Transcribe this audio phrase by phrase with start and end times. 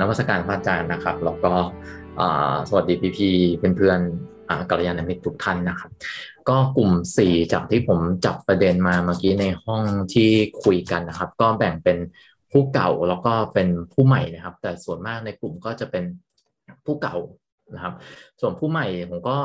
[0.00, 1.52] นวัตการพระอาจารย์นะครับ แล้วก็
[2.68, 5.90] สวัสดีพี่ๆเพื่อนๆกัลยาณมิตรทุกท่านนะครับ
[6.48, 6.90] ก็กลุ่ม
[7.22, 9.82] 4 จากที่ผมจับประเด็นมาเมื่อกี้ในห้อง
[10.14, 10.30] ที่
[10.64, 11.98] คุยกันนะครับ ก็แบ่งเป็น
[12.52, 16.04] ผู้เก่าแล้วก็เป็นผู้ใหม่นะครับ แต่ส่วนมากในกลุ่มก็จะเป็น
[16.84, 17.16] ผู้เก่า
[17.74, 17.94] นะครับ
[18.40, 19.36] ส่วนผู้ใหม่ผมก็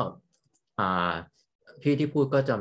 [1.82, 2.54] พี่ที่พูดก็จะ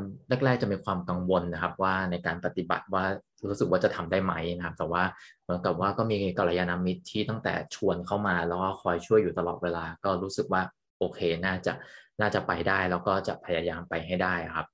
[0.45, 3.05] แรก ๆ จะมีความกังวลนะครับ ว่าในการปฏิบัติว่า
[3.49, 5.03] รู้สึกว่าจะทำได้ไหมนะครับ แต่ว่า
[5.43, 10.61] เหมือนกับว่าก็มีกัลยาณมิตรที่ตั้งแต่ชวนเข้ามาแล้วก็คอยช่วยอยู่ตลอดเวลา ก็รู้สึกว่า
[10.97, 11.73] โอเคน่าจะ
[12.21, 14.67] น่าจะไปได้แล้วก็จะพยายามไปให้ได้ครับ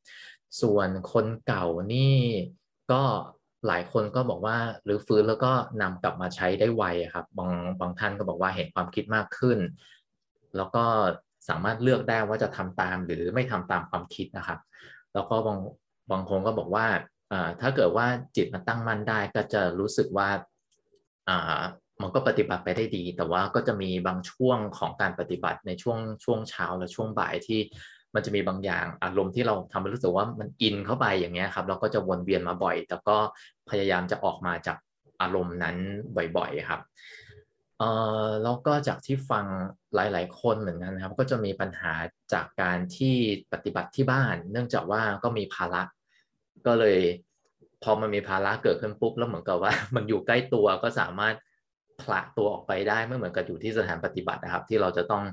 [0.61, 2.15] ส่วนคนเก่านี่
[2.91, 3.03] ก็
[3.67, 5.51] หลายคนก็บอกว่าหรือฟื้นแล้วก็
[5.81, 9.59] นำกลับมาใช้ได้ไวครับบางบางท่านก็บอกว่าเห็นความคิดมากขึ้น
[10.57, 10.85] แล้วก็
[11.49, 14.59] สามารถเลือกได้ว่าจะทำตามหรือไม่ทำตามความคิดนะครับ
[15.13, 15.59] แล้วก็บาง
[16.11, 16.85] บางคนก็บอกว่า
[17.61, 20.29] ถ้าเกิดว่าจิตมันตั้งมั่นได้ก็จะรู้สึกว่า
[22.01, 27.59] มันก็ปฏิบัติไปได้ดี แต่ว่าก็จะมีบางช่วงของการปฏิบัติในช่วงช่วงเช้าและช่วงบ่ายที่
[28.15, 33.17] มันจะมีบางอย่างอารมณ์ที่เราทำให้รู้สึกว่ามันอินเข้าไปอย่างเงี้ยครับแล้วก็จะวนเวียนมาบ่อย แต่ก็
[33.69, 34.77] พยายามจะออกมาจาก
[35.21, 35.75] อารมณ์นั้น
[36.37, 36.81] บ่อยๆครับ
[37.79, 37.89] เอ่
[38.27, 39.45] อแล้วก็จากที่ฟัง
[39.95, 41.93] หลาย ๆ คนเหมือนกันนะครับ ก็จะมีปัญหา
[42.33, 43.15] จากการที่
[43.53, 45.81] ปฏิบัติที่บ้าน เนื่องจากว่าก็มีภาระ
[46.67, 46.99] ก็เลย
[47.83, 51.35] พอมันมีภาระเกิดขึ้นปุ๊บแล้วเหมือนกับว่า มันอยู่ใกล้ตัวก็สามารถ
[52.01, 55.23] ผละตัวออกไปได้ไม่เหมือนกับอยู่ที่สถานปฏิบัตินะครับ ที่เราจะต้อง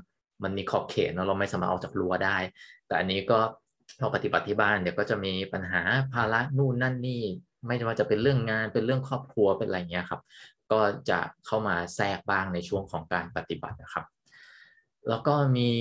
[0.43, 2.37] มันมีขอบเขตเราไม่สามารถออกจากรั้วได้
[2.87, 3.39] แต่อันนี้ก็
[3.99, 5.81] พอปฏิบัติที่บ้านเดี๋ยวก็จะมีปัญหา
[6.13, 7.23] ภาระนู่นนั่นนี่
[7.65, 10.21] ไม่ว่าจะเป็นเรื่องงานเป็นเรื่องครอบครัวเป็นอะไรเงี้ยครับ
[10.71, 14.05] ก็จะเข้ามาแทรกบ้างในช่วงของการปฏิบัตินะครับ
[15.09, 15.71] แล้วก็มี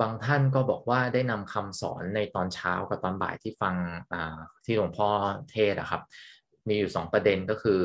[0.00, 3.74] บางท่านก็บอกว่าได้นำคำสอนในตอนเช้ากับตอนบ่ายที่ฟัง
[4.64, 5.08] ที่หลวงพ่อ
[5.52, 6.02] เทศนะครับ
[6.68, 7.80] มีอยู่ 2 ประเด็นก็คือ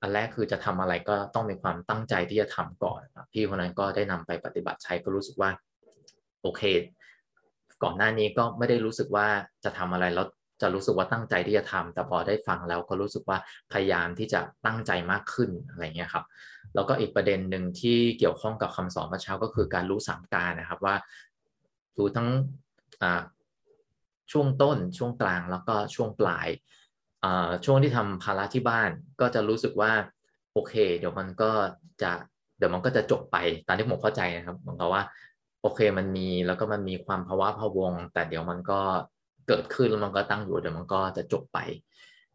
[0.00, 3.00] อันแรกคือจะทำอะไรก็ต้องมีความตั้งใจที่จะทำก่อน
[3.32, 5.50] พี่คนนั้นก็ได้นำไปปฏิบัติใช้ก็รู้สึกว่า
[6.42, 6.62] โอเค
[7.82, 9.26] ก่อนหน้านี้ก็ไม่ได้รู้สึกว่า
[9.64, 10.26] จะทำอะไรแล้ว
[10.62, 13.38] จะรู้สึกว่าตั้งใจที่จะทำแต่พอได้ฟังแล้วก็รู้สึกว่า
[13.72, 16.24] พยายามที่จะตั้งใจมากขึ้นอะไรเงี้ยครับ
[16.74, 20.94] แล้วก็อีกประเด็นหนึ่งที่เกี่ยวข้องกับคำสอนเมื่อเช้าก็คือการรู้สามการนะครับว่า
[21.96, 22.28] ดูทั้ง
[24.32, 26.48] ช่วงต้นช่วงกลางแล้วก็ช่วงปลาย
[27.64, 28.90] ช่วงที่ทำภาระที่บ้าน
[29.20, 29.92] ก็จะรู้สึกว่า
[30.52, 31.50] โอเค เดี๋ยวมันก็
[32.02, 32.12] จะ
[32.58, 33.36] เดี๋ยวมันก็จะจบไป
[33.66, 35.02] ตามที่ผมเข้าใจนะครับเหมือนกับว่า
[35.62, 38.80] โอเคมันมีแล้วก็มันมีความภาวะพะวง แต่เดี๋ยวมันก็
[39.48, 41.58] เกิดขึ้นแล้วมันก็ตั้งอยู่เดี๋ยวมันก็จะจบไป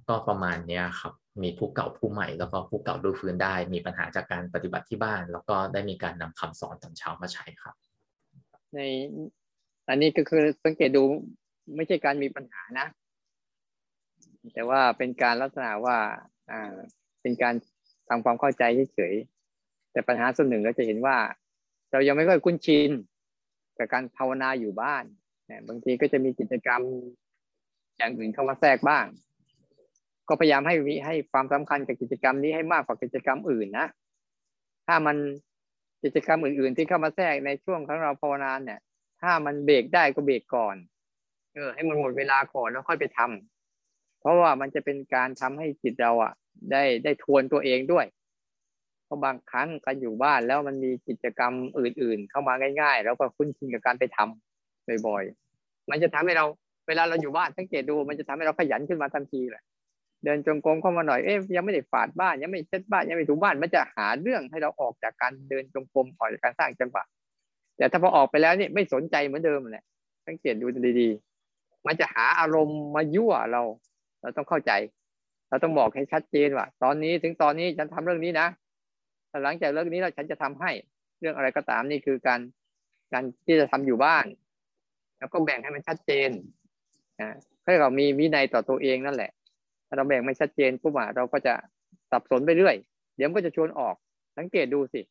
[0.08, 1.14] ก็ประมาณนี้ครับ
[1.44, 7.76] มีผู้เก่าผู้ใหม่ แล้วก็ผู้เก่าดูฟื้นได้ มีปัญหาจากการปฏิบัติที่บ้าน แล้วก็ได้มีการนำคำสอนตอนเช้ามาใช้ครับ
[8.74, 8.80] ใน
[9.90, 11.04] อันนี้ก็คือสังเกตดู
[11.76, 12.88] ไม่ใช่การมีปัญหานะ
[14.54, 15.98] แต่ว่าเป็นการลักษณะว่า
[16.52, 16.74] อ่า
[17.22, 17.54] เป็นการ
[18.10, 18.64] ทำความเข้าใจ
[18.94, 21.18] เฉยๆแต่ปัญหาส่วนหนึ่งเราจะเห็นว่า
[21.92, 22.90] เรายังไม่ค่อยคุ้นชิน
[23.78, 25.04] กับการภาวนาอยู่บ้าน
[25.68, 26.82] บางทีก็จะมีกิจกรรม
[27.98, 29.06] อย่างอื่นเข้ามาแทรกบ้าง
[30.28, 30.76] ก็พยายามให้
[31.06, 33.88] ให้ความสำคัญกับกิจกรรมนี้ให้มากกว่ากิจกรรมอื่นนะ
[34.88, 35.18] ถ้ามัน
[36.04, 38.80] กิจกรรมอื่น ๆ ที่เข้ามาแทรกในช่วงของเราภาวนานเนี่ย
[39.22, 40.76] ถ้ามันเบรกได้ก็เบรกก่อน
[41.56, 46.34] เออ ให้มันหมดเวลาก่อนแล้วค่อยไปทำเพราะว่ามันจะเป็นการทำให้จิตเราอะ
[46.72, 48.06] ได้ได้ทวนตัวเองด้วย
[49.06, 54.47] เพราะบางครั้งการอยู่บ้านแล้วมันมีกิจกรรมอื่น ๆ เข้ามาง่าย ๆ แล้วก็คุ้นชินกับการไปทำ
[55.08, 56.46] บ่อยๆมันจะทำให้เรา
[56.88, 59.64] เวลาเราอยู่บ้านสังเกตดู มันจะทำให้เราขยันขึ้นมาทันทีแหละ
[60.24, 67.04] เดินจงกรมเข้ามาหน่อยเอ๊ยยังไม่ได้ฝาดบ้านยังไม่เช็ดบ้านยังไม่ถูบ้านมันจะหาเรื่องให้เราออกจากการเดินจงกรมออกจากการสร้างจังหวะ
[67.78, 69.86] แต่ถ้าพอออกไปแล้วนี่ไม่สนใจเหมือนเดิมแหละ
[70.28, 70.68] สังเกตดู
[71.00, 73.62] ดีๆ มันจะหาอารมณ์มายั่วเรา
[74.22, 74.72] เราต้องเข้าใจ
[75.50, 78.48] เราต้องบอกให้ชัดเจนว่าตอนนี้ถึงตอนนี้ฉันทำเรื่องนี้นะ
[79.44, 80.72] หลังจากเรื่องนี้แล้วฉันจะทำให้
[81.20, 82.40] เรื่องอะไรก็ตามนี่คือการ
[83.14, 84.26] การที่จะทำอยู่บ้าน
[85.20, 86.30] แล้วก็แบ่งให้มันชัดเจน
[87.22, 87.30] นะ
[87.66, 89.32] ให้เรามีวินัยต่อตัวเองนั่นแหละ
[89.88, 91.54] ถ้าเราแบ่งไม่ชัดเจนปุ๊บอะเราก็จะ
[92.12, 92.76] สับสนไปเรื่อย
[93.18, 93.96] เดี๋ยวก็จะชวนออก
[94.38, 95.02] สังเกตดูสิ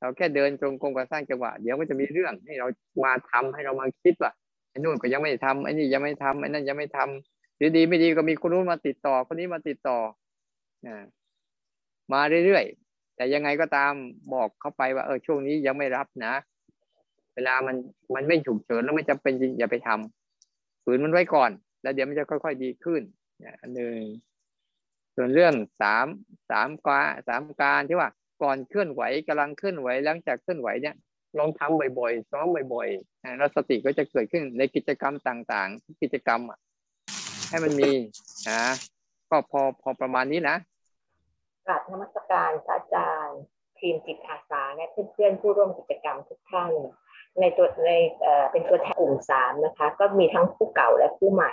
[0.00, 2.66] เราแค่เดินตรงกรมการสร้างจังหวะ เดี๋ยวก็จะมีเรื่องให้เรา
[3.04, 4.32] มาทำให้เรามาคิดว่า
[4.70, 9.98] ไอ้นู่นก็ยังไม่ทำไอ้นี่ยังไม่ทำไอ้นั่นยังไม่ทำดีดีไม่ดีก็มีคนนู้นมาติดต่อ คนนี้มาติดต่อ
[10.86, 10.96] นะ
[12.12, 13.92] มาเรื่อยๆ แต่ยังไงก็ตาม
[14.34, 16.34] บอกเขาไปว่าเออช่วงนี้ยังไม่รับนะ
[17.34, 17.76] เวลามัน
[18.14, 21.50] มันไม่ฉุกเฉินแล้วไม่จำเป็นจริงอย่าไปทำฝืนมันไว้ก่อน
[21.82, 23.02] แล้วเดี๋ยวมันจะค่อย ๆ ดีขึ้น
[23.60, 23.98] อันหนึ่ง
[25.16, 26.06] ส่วนเรื่องสาม
[26.50, 28.10] สามกาสามการที่ว่า
[28.42, 30.96] ก่อนเคลื่อนไหวกำลังเคลื่อนไหวหลังจากเคลื่อนไหวเนี่ย
[31.38, 36.58] ลองทำบ่อยๆซ้อมบ่อยๆแล้วสติก็จะเกิดขึ้นในกิจกรรมต่างๆ กิจกรรมอะ
[37.48, 37.92] ให้มันมี
[38.50, 38.62] นะ
[39.30, 40.56] ก็พอพอประมาณนี้นะ
[41.66, 43.40] กราบนมัสการพระอาจารย์
[43.78, 46.72] ทีมจิตอาสาและเพื่อนๆผู้ร่วมกิจกรรมทุกท่าน
[47.40, 47.90] ในตัวใน
[48.52, 51.52] เป็นตัวแทนกลุ่มสามนะคะ ก็มีทั้งผู้เก่าและผู้ใหม่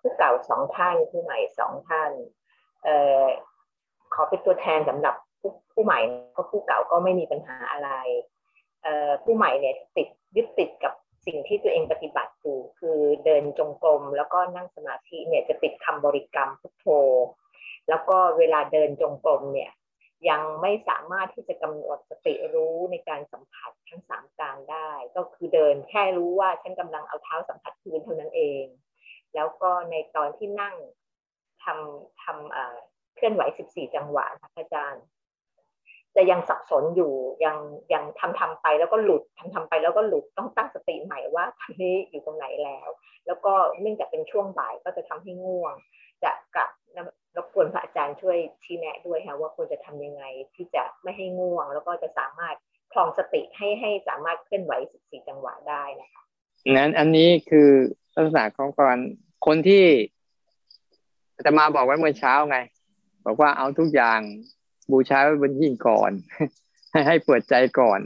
[0.00, 2.10] ผู้เก่าสองท่านผู้ใหม่สองท่าน
[2.84, 2.88] เอ
[3.22, 3.24] อ
[4.14, 5.98] ขอเป็นตัวแทนสำหรับผู้ผู้ใหม่
[6.36, 7.90] ก็ผู้เก่าก็ไม่มีปัญหาอะไร
[8.82, 10.92] เออผู้ใหม่เนี่ยติดยึดติดกับ
[11.26, 16.86] สิ่งที่ตัวเองปฏิบัติอยู่คือเดินจงกรมแล้วก็นั่งสมาธิเนี่ยจะติดคำบริกรรมพุทโธ
[17.88, 19.70] แล้วก็เวลาเดินจงกรมเนี่ย
[20.28, 28.64] ยังไม่สามารถที่จะกำหนดสติรู้ในการสัมผัสทั้งสามการได้ ก็คือเดินแค่รู้ว่าฉันกำลังเอาเท้าสัมผัสพื้นเท่านั้นเอง
[29.34, 30.74] แล้วก็ในตอนที่นั่ง
[31.64, 35.04] ทำทำเคลื่อนไหว 14 จังหวะค่ะอาจารย์
[36.16, 37.12] จะยังสับสนอยู่
[37.44, 37.56] ยัง
[37.92, 42.88] ยังทำทำไปแล้วก็หลุดทำทำไปแล้วก็หลุดต้องตั้งสติใหม่ว่าทำนี้อยู่ตรงไหนแล้ว
[43.26, 45.74] แล้วก็เนื่องจากเป็นช่วงบ่ายก็จะทำให้ง่วง
[46.22, 46.70] จะกลับ
[47.36, 50.24] รบกวนพระอาจารย์ช่วยชี้แนะด้วยค่ะว่าควรจะทำยังไง
[50.54, 52.56] ที่จะไม่ให้ง่วง แล้วก็จะสามารถ
[52.92, 54.72] คลองสติให้ให้สามารถเคลื่อนไหว
[55.02, 56.22] 14จังหวะได้นะคะ
[56.76, 57.70] นั้นอันนี้คือ
[58.14, 58.98] ลักษณะของการ
[59.46, 59.84] คนที่
[61.44, 62.58] จะมาบอกไว้เมื่อเช้าไง
[63.24, 64.20] บอกว่าเอาทุกอย่าง
[64.90, 66.10] บูชาไว้บนยิ่งก่อน
[66.92, 68.00] ให้ให้เปิดใจก่อน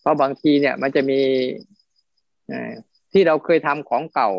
[0.00, 1.20] เพราะบางทีเนี่ยมันจะมี
[3.12, 4.30] ที่เราเคยทำของเก่า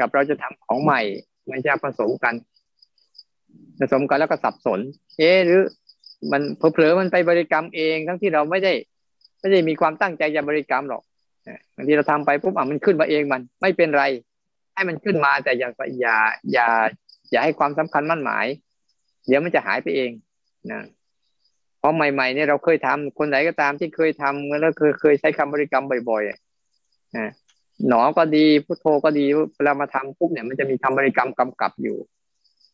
[0.00, 1.00] กับเราจะทำของใหม่
[1.50, 2.34] มันจะผสมกัน
[3.78, 4.80] ผสมกันแล้วก็สับสน
[5.18, 5.60] เอ๊หรือ
[6.32, 6.42] มัน
[6.72, 8.72] เผลอมันไปบริกรรมเอง ทั้งที่เราไม่ได้
[9.40, 11.02] ไม่ได้มีความตั้งใจจะบริกรรมหรอก
[11.76, 14.04] บางทีเราทำไปปุ๊บอะมันขึ้นมาเองมัน ไม่เป็นไร
[14.74, 15.70] ให้มันขึ้นมาแต่อย่า
[16.00, 16.16] อย่า
[16.52, 16.68] อย่า
[17.30, 18.46] อย่าให้ความสำคัญมั่นหมาย
[19.26, 20.10] เดี๋ยวมันจะหายไปเอง
[20.70, 20.82] นะ
[21.78, 27.30] เพราะใหม่ๆเนี่ยเราเคยทำคนไหนก็ตามที่เคยทำแล้วเคยเคยใช้คำบริกรรมบ่อยๆนะ
[27.88, 29.24] หนอก็ดีพุทโธก็ดี
[29.56, 31.96] เวลามาทำปุ๊บเนี่ยมันจะมีคำบริกรรมกำกับอยู่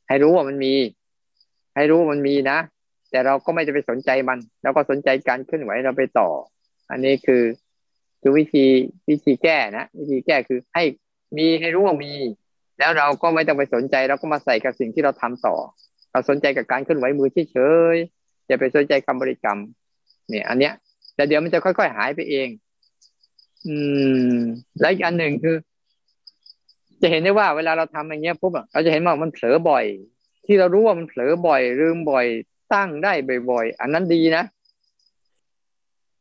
[0.08, 0.74] ให้รู้ว่ามันมี
[1.74, 2.58] ให้รู้ว่ามันมีนะ
[3.10, 6.28] แต่เราก็ไม่จะไปสนใจมันเราก็สนใจการเคลื่อนไหวเราไปต่อ
[6.90, 7.42] อันนี้คือ
[8.20, 8.64] คือวิธี
[9.08, 10.82] วิธีแก้นะวิธีแก้คือให้
[11.36, 12.12] มีให้รู้ว่ามี
[12.78, 15.56] แล้วเราก็ไม่ต้องไปสนใจเราก็มาใส่กับสิ่งที่เราทำต่อ
[16.12, 17.58] เราสนใจกับการเคลื่อนไหวมือเฉ
[17.94, 19.58] ยๆอย่าไปสนใจคำบริกรรม
[20.28, 20.72] เนี่ย อันเนี้ย
[21.14, 22.48] แต่เดี๋ยวมันจะค่อยๆหายไปเอง
[23.66, 23.76] อื
[24.36, 24.38] ม
[24.80, 25.56] และอีกอันหนึ่งคือ
[27.04, 29.84] จะเห็นได้ว่าเวลาเราทำอย่างเงี้ยปุ๊บเราจะเห็นว่ามันเผลอบ่อย
[30.46, 32.26] ที่เรารู้ว่ามันเผลอบ่อย ลืมบ่อย
[32.74, 33.12] ตั้งได้
[33.50, 34.44] บ่อยๆอันนั้นดีนะ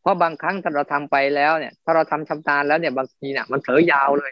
[0.01, 4.31] เพราะบางครั้งถ้าเราทำไปแล้วเนี่ย ถ้าเราทำชำนาญแล้วเนี่ยบางทีเนี่ยมันเผลอยาวเลย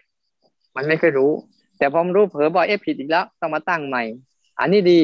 [0.76, 1.32] มันไม่เคยรู้
[1.78, 4.04] แต่พอมันรู้เผลอบ่อยเอ๊ะผิดอีกแล้วต้องมาตั้งใหม่
[4.60, 5.00] อันนี้ดี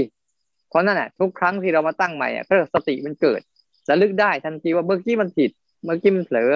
[0.69, 3.41] เพราะนั่นแหละทุกครั้งที่เรามาตั้งใหม่อะก็สติมันเกิด
[3.89, 5.49] ระลึกได้ทันทีว่าเมื่อกี้มันผิด
[5.83, 6.51] เมื่อกี้มันเผลอ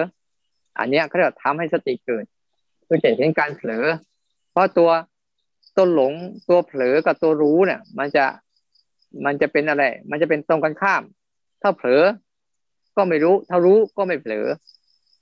[0.78, 2.24] อันนี้เขาจะทำให้สติเกิด
[2.84, 3.84] เพื่อเห็นการเผลอ
[4.52, 4.90] เพราะตัว
[5.76, 6.12] ตัวหลง
[6.48, 8.24] ตัวเผลอกับตัวรู้เนี่ย มันจะ
[9.24, 11.02] มันจะเป็นอะไร มันจะเป็นตรงกันข้าม
[11.62, 12.02] ถ้าเผลอ
[12.96, 14.46] ก็ไม่รู้ ถ้ารู้ก็ไม่เผลอ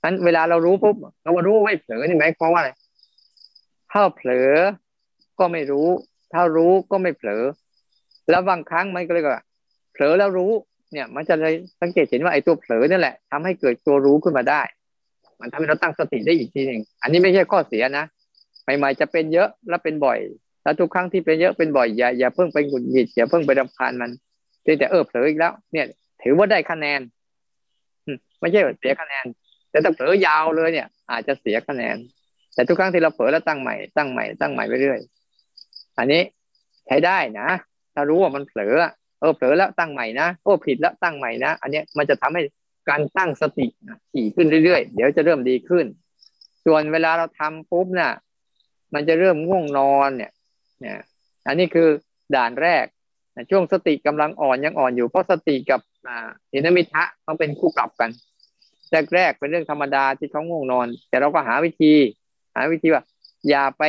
[0.03, 2.71] นั้นเวลาเรารู้ปุ๊บเรารู้ไม่เผลอนี่ไหมายความว่าอะไร
[3.91, 4.51] ถ้าเผลอ
[5.39, 5.87] ก็ไม่รู้
[6.33, 7.43] ถ้ารู้ก็ไม่เผลอ
[8.29, 9.31] แล้วบางครั้งมันก็เลยก็
[9.93, 10.51] เผลอแล้วรู้
[10.93, 14.61] เนี่ย มันจะเลยสังเกตเห็นว่าไอ้ตัวเผลอนี่แหละทำให้เกิดตัวรู้ขึ้นมาได้
[15.41, 18.05] มันทำให้เราตั้งสติได้อีกทีหนึ่งอันนี้ไม่ใช่ข้อเสียนะ
[18.63, 20.19] ใหม่ๆจะเป็นเยอะแล้วเป็นบ่อย
[20.63, 24.11] แล้วทุกครั้งที่เป็นเยอะเป็นบ่อยอย่าอย่าเพิ่งไปหงุดหงิดอย่าเพิ่งไปรำคาญมัน
[24.61, 25.85] เพียงแต่เออเผลออีกแล้ว เนี่ย
[26.21, 27.01] ถือว่าได้คะแนน
[28.39, 29.25] ไม่ใช่เสียคะแนน
[29.71, 31.97] แต่ถ้าเผลอยาวเลยเนี่ย อาจจะเสียคะแนน
[32.53, 34.99] แต่ทุกครั้งที่เราเผลอแล้วตั้งใหม่ตั้งใหม่ตั้งใหม่ไปเรื่อย
[35.97, 36.21] อันนี้
[36.87, 37.47] ใช้ได้นะ
[37.93, 38.73] ถ้ารู้ว่ามันเผลอ
[39.19, 42.41] เออเผลอแล้วตั้งใหม่นะโอ้ผิดแล้วตั้งใหม่นะอันนี้มันจะทำให้
[42.89, 43.65] การตั้งสติ
[44.13, 45.85] ถี่ขึ้นเรื่อยๆ เดี๋ยวจะเริ่มดีขึ้น
[46.65, 48.11] ส่วนเวลาเราทำปุ๊บเนี่ย
[48.93, 50.31] มันจะเริ่มง่วงนอนเนี่ย
[50.81, 50.97] เนี่ย
[51.47, 51.87] อันนี้คือ
[52.35, 52.85] ด่านแรก
[53.51, 58.09] ช่วงสติกำลังอ่อนยังอ่อนอยู่เพราะสติกับอ่าเนมิทะเขาเป็นคู่ปรับกัน
[59.13, 61.93] แรกๆเป็นเรื่องธรรมดาที่เขาง่วงนอน แต่เราก็หาวิธี
[62.55, 63.03] หาวิธีว่า
[63.49, 63.83] อย่าไป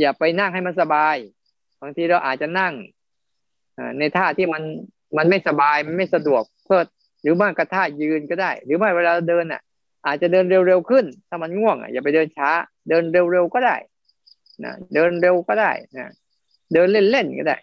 [0.00, 1.16] อย่าไปนั่งให้มันสบาย
[1.80, 2.72] บางทีเราอาจจะนั่ง
[3.98, 4.62] ในท่าที่มัน
[5.16, 6.80] มันไม่สบายมันไม่สะดวกเพื่อ
[7.22, 9.62] หรือว่ากระท่ายืนก็ได้ หรือไม่เวลาเดินอะ
[10.06, 12.50] อาจจะเดินเร็วๆขึ้น ถ้ามันง่วงอะอย่าไปเดินช้า
[12.88, 13.76] เดินเร็วๆก็ได้
[14.64, 16.08] นะเดินเร็วก็ได้นะ
[16.72, 17.58] เดินเล่นๆก็ได้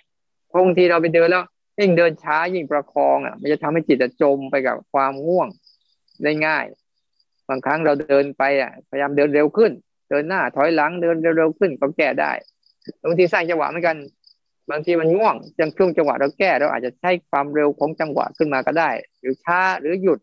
[0.66, 1.44] บางทีเราไปเดินแล้ว
[1.80, 5.48] ยิ่งเดินช้ายิ่งประคองอะ มันจะทำให้จิตจมไปกับความง่วง
[6.24, 6.66] ได้ง่าย
[7.50, 9.72] บางครั้งเราเดินไปอะ พยายามเดินเร็วขึ้น
[10.10, 12.32] เดินหน้าถอยหลังเดินเร็วๆขึ้นก็แก้ได้
[13.04, 13.98] บางทีสร้างจังหวะเหมือนกัน
[14.72, 20.20] บางทีมันง่วงจังช่วงจังหวะเราแก้เราอาจจะใช้ความเร็วของจังหวะขึ้นมาก็ได้ หรือช้าหรือหยุด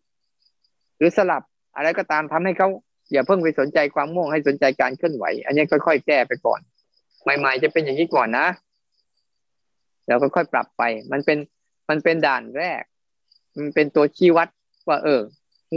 [0.96, 1.42] หรือสลับ
[1.76, 2.68] อะไรก็ตามทำให้เขา
[3.12, 6.60] อย่าเพิ่งไปสนใจความง่วงให้สนใจการเคลื่อนไหว อันนี้ค่อยๆแก้ไปก่อน
[7.22, 8.46] ใหม่ ๆ จะเป็นอย่างนี้ก่อนนะ
[10.06, 10.82] แล้วก็ค่อยปรับไป
[11.12, 11.38] มันเป็น
[11.88, 12.82] มันเป็นด่านแรก
[13.56, 14.48] มันเป็นตัวชี้วัด
[14.88, 15.20] ว่า เออ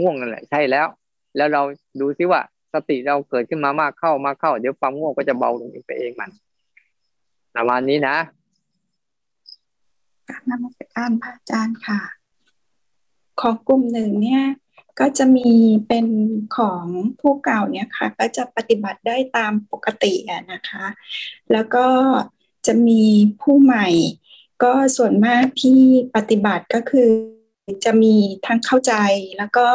[0.00, 0.86] ง่วงนั่นแหละใช่แล้ว
[1.36, 1.62] แล้วเรา
[2.00, 2.40] ดูซิว่า
[2.72, 6.30] สติเราเกิดขึ้นมามากเข้ามากเข้า เดี๋ยวความง่วงก็จะเบาลงไปเองมัน
[7.54, 8.16] ประมาณนี้นะ
[10.28, 12.00] การนมัสการพระอาจารย์ค่ะ
[13.40, 14.42] ของกลุ่มหนึ่งเนี่ย
[14.98, 15.50] ก็จะมี
[15.88, 16.06] เป็น
[16.56, 16.84] ของ
[17.20, 20.86] ผู้เก่าเนี่ยค่ะ ก็จะปฏิบัติได้ตามปกติอะนะคะ
[21.52, 21.86] แล้วก็
[22.66, 23.02] จะมี
[23.42, 23.88] ผู้ใหม่
[24.62, 25.80] ก็ส่วนมากที่
[26.16, 27.10] ปฏิบัติก็คือ
[27.84, 28.14] จะมี
[28.46, 28.94] ทั้งเข้าใจ
[29.38, 29.68] แล้วก็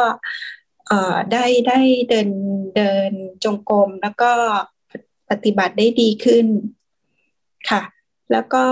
[1.32, 2.30] ได้ได้เดิน
[2.76, 3.12] เดิน
[3.44, 4.32] จงกรมแล้วก็
[5.30, 6.46] ปฏิบัติได้ดีขึ้น
[7.70, 7.82] ค่ะ
[8.32, 8.64] แล้วก็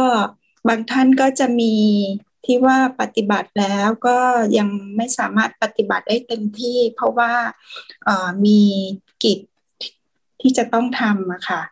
[0.68, 1.74] บางท่านก็จะมี
[2.46, 4.18] ที่ว่าปฏิบัติแล้วก็
[4.58, 7.32] ยังไม่สามารถปฏิบัติได้เต็มที่ เพราะว่า
[8.44, 8.62] มี
[9.24, 9.38] กิจ
[10.40, 11.62] ที่จะต้องทำอะค่ะ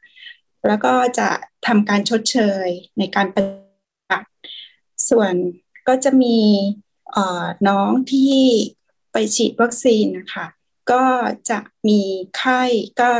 [0.67, 1.29] แล้วก็จะ
[1.67, 3.53] ทำการชดเชยในการปฏิ
[4.11, 4.29] บัติ
[5.11, 5.35] ส่วน
[5.89, 6.39] ก็จะมี
[7.69, 8.37] น้องที่
[9.13, 10.47] ไปฉีดวัคซีนนะคะ
[10.93, 11.05] ก็
[11.51, 12.01] จะมี
[12.37, 12.63] ไข้
[13.01, 13.11] ก็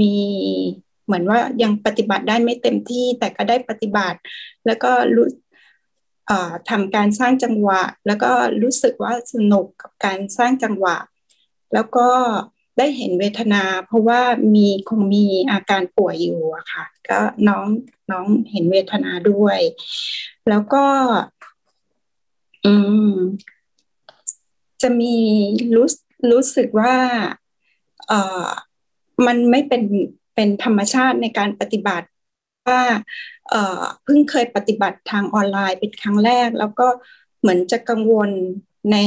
[0.00, 0.16] มี
[1.04, 4.18] เหมือนว่ายังปฏิบัติได้ไม่เต็มที่แต่ก็ได้ปฏิบัติ
[4.66, 5.28] แล้วก็รู้
[6.70, 8.30] ทำการสร้างจังหวะ แล้วก็
[8.62, 10.96] รู้สึกว่าสนุกกับการสร้างจังหวะ
[11.74, 12.08] แล้วก็
[12.78, 14.20] ได้เห็นเวทนา เพราะว่า
[14.54, 17.66] มีคงมีอาการป่วยอยู่อะค่ะ ก็น้อง
[18.10, 19.58] น้องเห็นเวทนาด้วย
[20.48, 20.84] แล้วก็
[22.64, 22.74] อื
[23.10, 23.14] ม
[24.82, 25.16] จะมี
[25.74, 25.88] รู้
[26.32, 26.94] รู้สึกว่า
[28.08, 28.12] เอ
[28.46, 28.48] อ
[29.26, 29.82] มันไม่เป็น
[30.34, 32.08] เป็นธรรมชาติในการปฏิบัติ
[32.66, 32.82] ว่า
[34.02, 36.88] เพิ่งเคยปฏิบัติทางออนไลน์เป็นครั้งแรก แล้วก็
[37.40, 38.30] เหมือนจะกังวล
[38.92, 38.98] ใน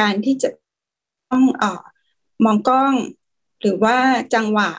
[0.00, 0.48] การที่จะ
[1.30, 1.80] ต้องออ
[2.44, 2.94] มองกล้อง
[3.60, 3.96] หรือว่า
[4.34, 4.70] จังหวะ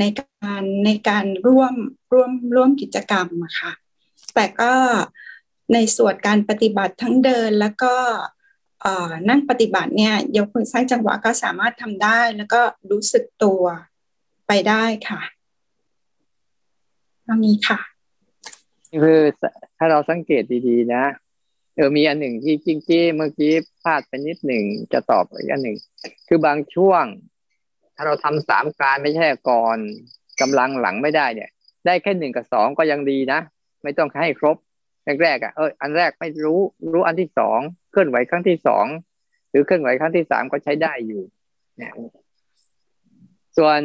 [0.00, 1.74] ในการในการร่วม
[2.12, 3.72] ร่วมร่วมกิจกรรมอะค่ะ
[4.34, 4.74] แต่ก็
[5.72, 7.94] ในส่วนการปฏิบัติทั้งเดินแล้วก็
[9.28, 13.62] นั่งปฏิบัติเนี่ยยกมือสร้างจังหวะก็สามารถทำได้ แล้วก็รู้สึกตัว
[14.46, 15.22] ไปได้ค่ะ
[17.32, 17.78] ตรงนี้ค่ะ
[19.02, 19.20] คือ
[19.78, 21.04] ถ้าเราสังเกตดีๆนะ
[21.76, 25.76] เออมีอันหนึ่งที่จริงๆเมื่อกี้พลาดไปนิดหนึ่งจะตอบอีกอันหนึ่ง
[26.28, 27.04] คือบางช่วง
[27.96, 29.78] ถ้าเราทำสามการไม่ใช่ก่อน
[30.40, 31.50] กำลังหลังไม่ได้เนี่ย
[31.86, 33.40] ได้แค่หนึ่งกับสองก็ยังดีนะ
[33.82, 34.56] ไม่ต้องให้ครบ
[35.22, 36.60] แรกๆอะเอออันแรกไม่รู้
[36.92, 37.60] รู้อันที่สอง
[37.90, 38.86] เคลื่อนไหวครั้งที่สอง
[39.50, 41.22] หรือเคลื่อนไหวครั้งที่สามก็ใช้ได้อยู่
[41.76, 41.92] เนี่ย
[43.56, 43.80] ส่วน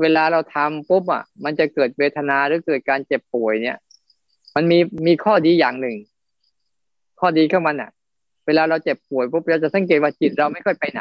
[0.00, 3.76] เวลาเราทำปุ๊บอะ มันจะเกิดเวทนาหรือเกิดการเจ็บป่วยเนี่ย
[4.54, 5.96] มันมีมีข้อดีอย่างหนึ่ง
[7.20, 7.90] ข้อดีของมันอะ
[8.46, 11.00] เวลาเราเจ็บป่วยปุ๊บเราจะสังเกตว่าจิตเราไม่ค่อยไปไหน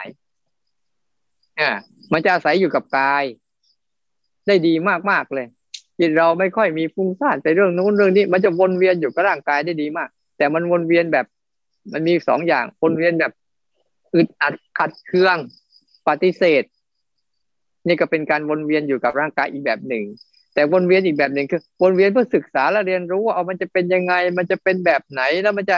[1.59, 1.71] อ่า
[2.13, 3.23] มันจะอาศัยอยู่กับกาย
[4.47, 4.73] ได้ดี
[5.09, 5.47] มากๆเลย
[5.99, 11.25] จิตเราไม่ค่อยมีฟุ้งซ่านไปเรื่องนู้นเรื่องนี้ มันจะวนเวียนอยู่กับร่างกายได้ดีมาก แต่มันวนเวียนแบบ
[11.91, 13.31] มันมีสองอย่างวนเวียนแบบ
[14.15, 15.37] อึดอัดขัดเคือง
[16.07, 16.63] ปฏิเสธ
[17.87, 20.03] นี่ก็เป็นการวนเวียนอยู่กับร่างกายอีกแบบหนึ่ง
[20.53, 25.77] แต่วนเวียนอีกแบบหนึ่งคือ วนเวียนเพื่อศึกษาและเรียนรู้ว่าเอามันจะเป็นยังไง มันจะเป็นแบบไหนแล้วมันจะ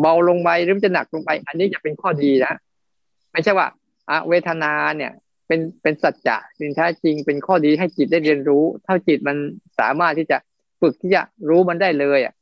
[0.00, 2.54] เบาลงไปหรือมันจะหนักลงไป อันนี้จะเป็นข้อดีนะ
[3.32, 3.66] ไม่ใช่ว่า
[4.10, 5.12] อะเวทนาเนี่ย
[5.46, 9.36] เป็นเป็นสัจจะเป็นแท้จริงเป็นข้อดีให้จิตได้เรียนรู้ถ้าจิตมัน
[9.78, 10.36] สามารถที่จะ
[10.80, 12.34] ฝึกที่จะรู้มันได้เลยอะ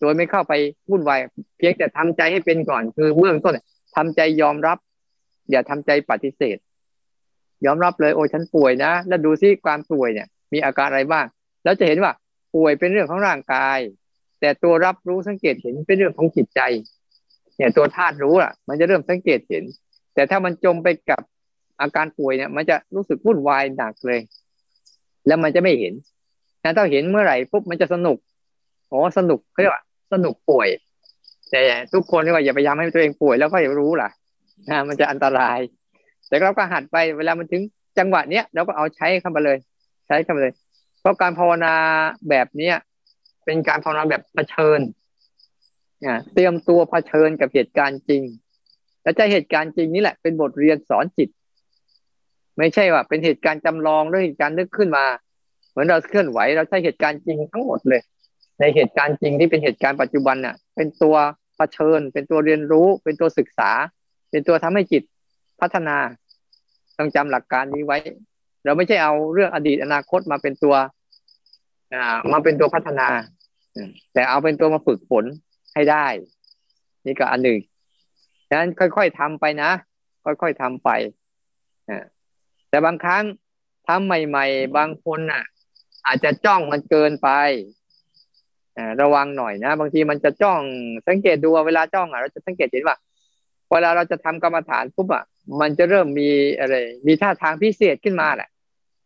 [0.00, 0.52] โดยไม่เข้าไป
[0.90, 1.18] วุ่นวาย
[1.58, 3.54] เพียงแต่ทำใจให้เป็นก่อน คือเบื้องต้น
[3.96, 4.78] ทำใจยอมรับ
[5.50, 6.56] อย่าทำใจปฏิเสธ
[7.66, 11.26] ยอมรับเลยโอ้ฉันป่วยนะ แล้วดูซิความป่วยเนี่ย มีอาการอะไรบ้าง
[11.64, 12.12] แล้วจะเห็นว่า
[12.54, 13.78] ป่วยเป็นเรื่องของร่างกาย
[14.40, 16.60] แต่ตัวรับรู้สังเกตเห็นเป็นเรื่องของจิตใจ
[17.56, 19.64] เนี่ยตัวธาตุรู้อะ มันจะเริ่มสังเกตเห็น
[20.14, 21.20] แต่ถ้ามันจมไปกับ
[21.80, 24.20] อาการป่วยเนี่ย มันจะรู้สึกวุ่นวายหนักเลย
[25.26, 25.94] แล้วมันจะไม่เห็น
[26.62, 28.18] นะถ้าเห็นเมื่อไหร่ปุ๊บมันจะสนุก
[28.88, 30.68] โอ้สนุกเขาเรียกว่าสนุกป่วย
[31.50, 34.08] แต่ทุกคนเรียกว่าอย่าพยายามให้ตัวเองป่วยแล้วก็อย่ารู้ล่ะ
[34.68, 35.58] นะมันจะอันตราย
[36.32, 37.62] แต่เราก็หัดไปเวลามันถึง
[37.98, 39.58] จังหวะเนี้ยเราก็เอาใช้เข้ามาเลย
[40.06, 40.52] ใช้เข้ามาเลย
[41.00, 41.74] เพราะการภาวนา
[42.28, 42.76] แบบเนี้ย
[43.44, 44.80] เป็นการภาวนาแบบเผชิญ
[46.00, 48.22] เนี่ยเตรียมตัวเผชิญกับเหตุการณ์จริง
[49.02, 51.28] และใจเหตุการณ์จริงนี่แหละเป็นบทเรียนสอนจิต
[52.58, 55.04] ไม่ใช่ว่าเป็นเหตุการณ์จำลองหรือเหตุการณ์นึกขึ้นมา
[55.70, 58.00] เหมือนเราเคลื่อนไหวเราใช้เหตุการณ์จริงทั้งหมดเลย
[58.60, 61.16] ในเหตุการณ์จริงที่เป็นเหตุการณ์ปัจจุบันน่ะ เป็นตัว
[61.56, 63.70] เผชิญ เป็นตัวเรียนรู้ เป็นตัวศึกษา
[64.30, 65.02] เป็นตัวทำให้จิต
[65.60, 65.96] พัฒนา
[67.02, 67.98] ต้องจำหลักการนี้ไว้
[68.64, 70.74] เราไม่ใช่เอาเรื่องอดีตอนาคตมาเป็นตัว
[71.94, 73.06] อ่ามาเป็นตัวพัฒนา
[74.12, 75.24] แต่เอาเป็นตัวมาฝึกฝน
[75.74, 76.06] ให้ได้
[77.06, 77.58] นี่ก็อันหนึ่ง
[78.48, 79.70] ดังนั้นค่อยๆทำไปนะ
[80.24, 80.90] ค่อยๆทำไป
[82.68, 83.24] แต่บางครั้ง
[83.88, 85.42] ทำใหม่ ๆ บางคนน่ะ
[86.06, 87.28] อาจจะจ้องมันเกินไป
[89.02, 90.60] ระวังหน่อยนะ บางทีมันจะจ้อง
[91.08, 92.96] สังเกตดูเวลาจ้องอะเราจะสังเกตเห็นว่า
[93.72, 95.24] เวลาเราจะทำกรรมฐานปุ๊บอะ
[95.60, 96.74] มันจะเริ่มมีอะไร
[97.06, 98.48] มีท่าทางพิเศษขึ้นมาแหละ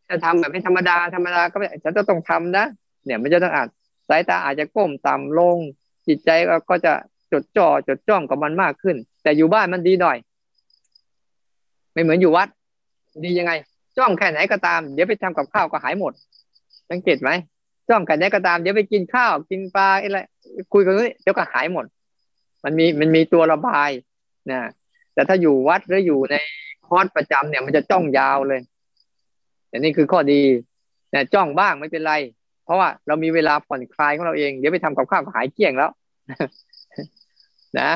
[0.09, 2.67] จะทำแบบไม่ธรรมดาธรรมดาก็ไม่ฉันจะต้องทำนะ
[3.05, 3.69] เนี่ยมันจะต้องอาจ
[4.09, 5.59] สายตาอาจจะก้มต่ำลง
[6.07, 6.31] จิตใจ
[6.71, 6.93] ก็จะ
[7.33, 10.17] จดจ่อจดจ้องกับมันมากขึ้น แต่อยู่บ้านมันดีหน่อย
[11.93, 12.49] ไม่เหมือนอยู่วัด
[13.25, 13.53] ดียังไง
[13.99, 16.13] จ้องแค่ไหนก็ตาม เดี๋ยวไปทำกับข้าวก็หายหมด
[16.91, 17.31] สังเกตไหม
[17.89, 20.21] จ้องแค่ไหนก็ตาม เดี๋ยวไปกินข้าว กินปลาอะไร
[20.73, 21.85] คุยกันนี้เดี๋ยวก็หายหมด
[22.65, 23.91] มันมีมันมีตัวระบาย
[24.51, 24.61] นะ
[25.17, 26.37] แต่ถ้าอยู่วัดหรืออยู่ใน
[26.87, 28.61] คอร์สประจำเนี่ย มันจะจ้องยาวเลย
[29.69, 30.43] แต่นี่คือข้อดี
[31.15, 32.15] นะจ้องบ้างไม่เป็นไร
[32.65, 35.91] เพราะว่าเรามีเวลาผ่อนคลายของเราเอง เดี๋ยวไปทำกับข้าวหายเกลี้ยงแล้ว
[37.81, 37.91] นะ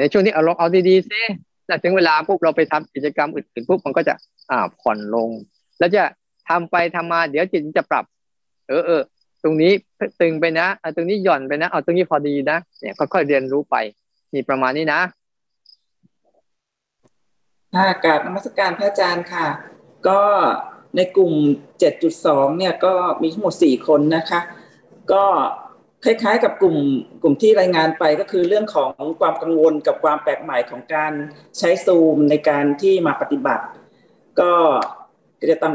[0.00, 1.20] ในช่วงนี้เอาลงเอาดีๆซิ
[1.66, 4.14] แต่ถึงเวลาปุ๊บเราไปทำกิจกรรมอื่นๆปุ๊บมันก็จะ
[4.50, 5.28] อ่าผ่อนลง
[5.78, 6.04] แล้วจะ
[6.48, 8.04] ทำไปทำมา เดี๋ยวจิตจะปรับ
[8.68, 9.02] เออเออ
[9.42, 9.72] ตรงนี้
[10.20, 13.76] ตึงไปนะตรงนี้หย่อนไปนะ เอาตรงนี้พอดีนะ เนี่ยค่อยๆเรียนรู้ไป
[14.32, 15.00] นี่ประมาณนี้นะ
[17.74, 19.46] ค่ะกราบนมัสการพระอาจารย์ค่ะ
[20.08, 20.20] ก็
[20.96, 21.32] ในกลุ่ม
[21.94, 24.40] 7.2 เนี่ยก็มีทั้งหมด 4 คนนะคะ
[25.12, 25.24] ก็
[26.04, 26.76] คล้ายๆ กับกลุ่ม
[27.22, 31.12] กลุ่มที่รายงานไปก็คือเรื่องของความกังวลกับความแปลกใหม่ของการ
[31.58, 33.64] ใช้ซูมในการที่มาปฏิบัติ
[34.40, 34.52] ก็
[35.50, 35.74] จะต้อง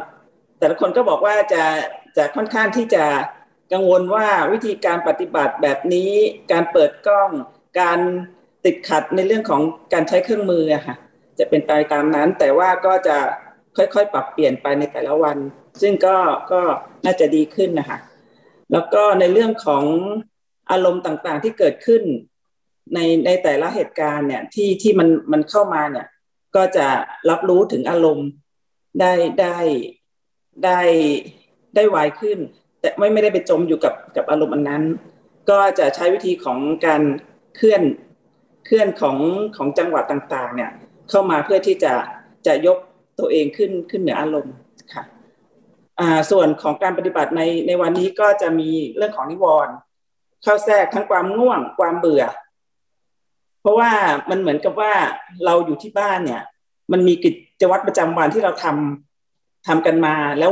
[0.60, 1.64] แต่ละคนก็บอกว่าจะ
[2.18, 3.06] จะค่อนข้างที่จะ
[3.74, 6.12] กังวลว่าวิธีการปฏิบัติแบบนี้
[6.52, 7.32] การเปิดกล้อง
[7.80, 8.00] การ
[8.66, 9.62] ติดขัดในเรื่องของ
[9.94, 10.96] การใช้เครื่องมือค่ะ
[11.40, 13.18] จะเป็นไปตามนั้น แต่ว่าก็จะ
[13.78, 15.38] ค่อยๆ ปรับเปลี่ยนไปในแต่ละวัน
[15.82, 16.16] ซึ่งก็
[16.52, 16.62] ก็
[17.06, 18.00] น่าจะดีขึ้นนะคะ
[18.72, 19.84] แล้วก็ในเรื่องของ
[20.72, 22.04] อารมณ์ต่างๆที่เกิดขึ้น
[22.94, 26.08] ในในแต่ละเหตุการณ์เนี่ยที่ที่มันมันเข้ามาเนี่ย
[26.56, 26.88] ก็จะ
[27.30, 28.28] รับรู้ถึงอารมณ์
[29.00, 29.58] ได้ได้
[30.66, 30.80] ได้
[31.76, 32.40] ได้ไวขึ้น
[32.80, 34.84] แต่ไม่ไม่ได้ไปจมอยู่กับกับอารมณ์อันนั้น
[35.50, 37.02] ก็จะใช้วิธีของการ
[37.56, 37.84] เคลื่อน
[38.66, 39.18] เคลื่อนของ
[39.58, 40.72] ของจังหวะต่างๆ เนี่ย
[41.10, 41.94] เข้ามาเพื่อที่จะ
[42.48, 42.78] จะยก
[43.20, 44.56] ตัวเองขึ้นขึ้นเหนืออารมณ์
[44.94, 45.04] ค่ะ
[46.32, 49.74] ส่วนของการปฏิบัติในในวันนี้ก็จะมีเรื่องของนิวรณ์
[50.44, 52.24] เข้าแทรกทั้งความง่วงความเบื่อ
[53.62, 53.92] เพราะว่า
[54.30, 54.94] มันเหมือนกับว่า
[55.46, 56.42] เราอยู่ที่บ้านเนี่ย
[56.92, 57.30] มันมีกิ
[57.62, 60.52] จวัตรประจำวันที่เราทำทำกันมา แล้ว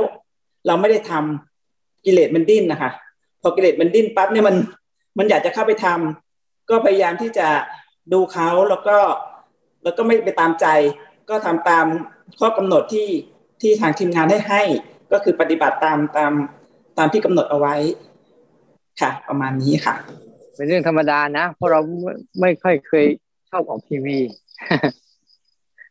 [0.67, 2.91] เราไม่ได้ทำกิเลสมันดิ้นนะคะ
[3.41, 4.55] พอกิเลสมันดิ้นปั๊บเนี่ยมัน
[5.17, 7.47] มันอยากจะเข้าไปทำก็พยายามที่จะ
[8.13, 8.97] ดูเขาแล้วก็
[9.85, 10.67] แล้วก็ไม่ไปตามใจ
[11.29, 11.85] ก็ทำตาม
[12.39, 13.07] ข้อกำหนดที่
[13.61, 14.61] ที่ทางทีมงานให้ให้
[15.11, 16.31] ก็คือปฏิบัติตามตาม
[16.97, 17.75] ตามที่กำหนดเอาไว้
[19.01, 19.95] ค่ะ ประมาณนี้ค่ะ
[20.55, 21.79] เป็นเรื่องธรรมดานะ เพราะเรา
[22.41, 23.05] ไม่ค่อยเคย
[23.49, 24.17] ชอบออกทีวี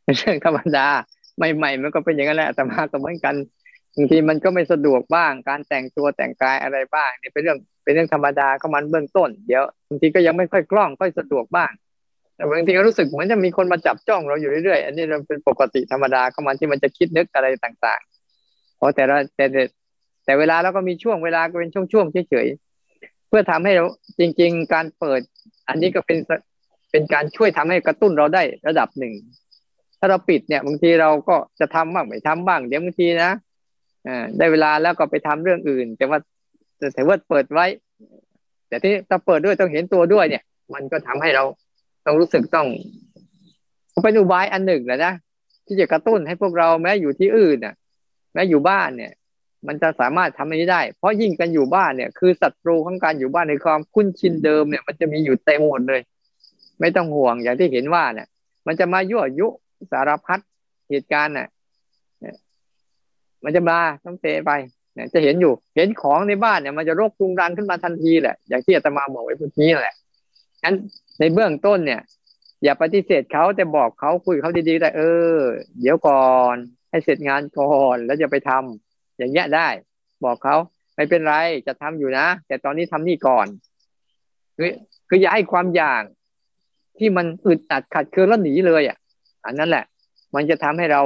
[0.05, 0.87] เป็นเรื่องธรรมดา
[1.37, 3.35] ใหม่ๆมันก็เป็นอย่างนั้นแหละแต่มาก็เหมือนกัน
[3.97, 11.71] บางทีมันก็ไม่สะดวกบ้าง การแต่งตัวแต่งกายอะไรบ้างนี่เป็นเรื่องเป็นเรื่องธรรมดาก็มันเบื้องต้น เดี๋ยวบางทีก็ยังไม่ค่อยคล่องค่อยสะดวกบ้าง
[12.37, 19.45] แต่บางทีก็รู้สึกเหมือนจะมีคนมาจับจ้องเราอยู่เรื่อยๆ อันนี้เราเป็นปกติธรรมดาข้ามาที่มันจะคิดนึกอะไรต่างๆเพราะแต่ละแต่
[20.25, 23.85] แต่เวลาเราก็มีช่วงเวลาก็เป็นช่วงๆเฉยๆเพื่อทำให้เรา
[24.21, 25.21] จริง ๆ การเปิด
[25.69, 26.19] อันนี้ก็เป็น
[26.91, 29.15] เป็นการช่วยทำให้กระตุ้นเราได้ระดับหนึ่ง
[29.99, 33.33] ถ้าเราปิดเนี่ยบางทีเราก็จะทำบ้างไม่ทำบ้างเดี๋ยวบางทีนะ
[34.07, 36.19] อ่าได้เวลาแล้วก็ไปทำเรื่องอื่น แต่ว่า
[36.95, 37.67] แต่ว่าเปิดไว้
[38.69, 40.43] แต่ที่ถ้าเปิดด้วยต้องเห็นตัวด้วยเนี่ย
[40.75, 41.45] มันก็ทำให้เรา
[42.07, 42.69] ต้องรู้สึกต้อง
[44.03, 45.15] เป็นอุบายอันหนึ่งแหละนะ
[45.67, 47.75] ที่จะกระตุ้นให้พวกเราแม้อยู่ที่อื่นน่ะ
[48.33, 49.13] แม้อยู่บ้านเนี่ย
[49.67, 56.01] มันจะสามารถทำอันนี้ได้ เพราะยิ่งกันอยู่บ้านเนี่ย คือศัตรูของการอยู่บ้านในความคุ้นชินเดิมเนี่ย มันจะมีอยู่เต็มหมดเลย
[56.81, 58.29] ไม่ต้องห่วงอย่างที่เห็นว่าเนี่ย
[58.67, 59.49] มันจะมายั่วยุ
[59.91, 60.41] สารพัด
[60.89, 61.49] เหตุการณ์น่ะ
[63.45, 64.51] มันจะมาต้องเตะไป
[64.95, 69.95] เนี่ยจะเห็นอยู่ เห็นของในบ้านเนี่ย มันจะรกรุงรังขึ้นมาทันทีแหละ อย่างที่อาตมาบอกไว้เมื่อกี้แหละ
[70.65, 70.75] งั้น
[71.19, 72.03] ในเบื้องต้นเนี่ย
[72.65, 75.01] อย่าปฏิเสธเขาแต่บอกเขาคุยเขาดีๆแต่เอ
[75.33, 75.37] อ
[75.81, 76.57] เดี๋ยวก่อน
[76.91, 79.69] ให้เสร็จงานก่อนแล้วจะไปทำอย่างเงี้ยได้
[80.25, 80.57] บอกเขา
[80.97, 81.35] ไม่เป็นไร
[81.67, 83.47] จะทำอยู่นะ แต่ตอนนี้ทำนี่ก่อน
[84.57, 84.71] คือ
[85.09, 86.03] คืออย่าให้ความอยาก
[86.99, 88.99] ที่มันอึดอัดขัดเคืองแล้วหนีเลยอะ
[89.47, 89.85] อันนั้นแหละ
[90.35, 91.03] มันจะทำให้เรา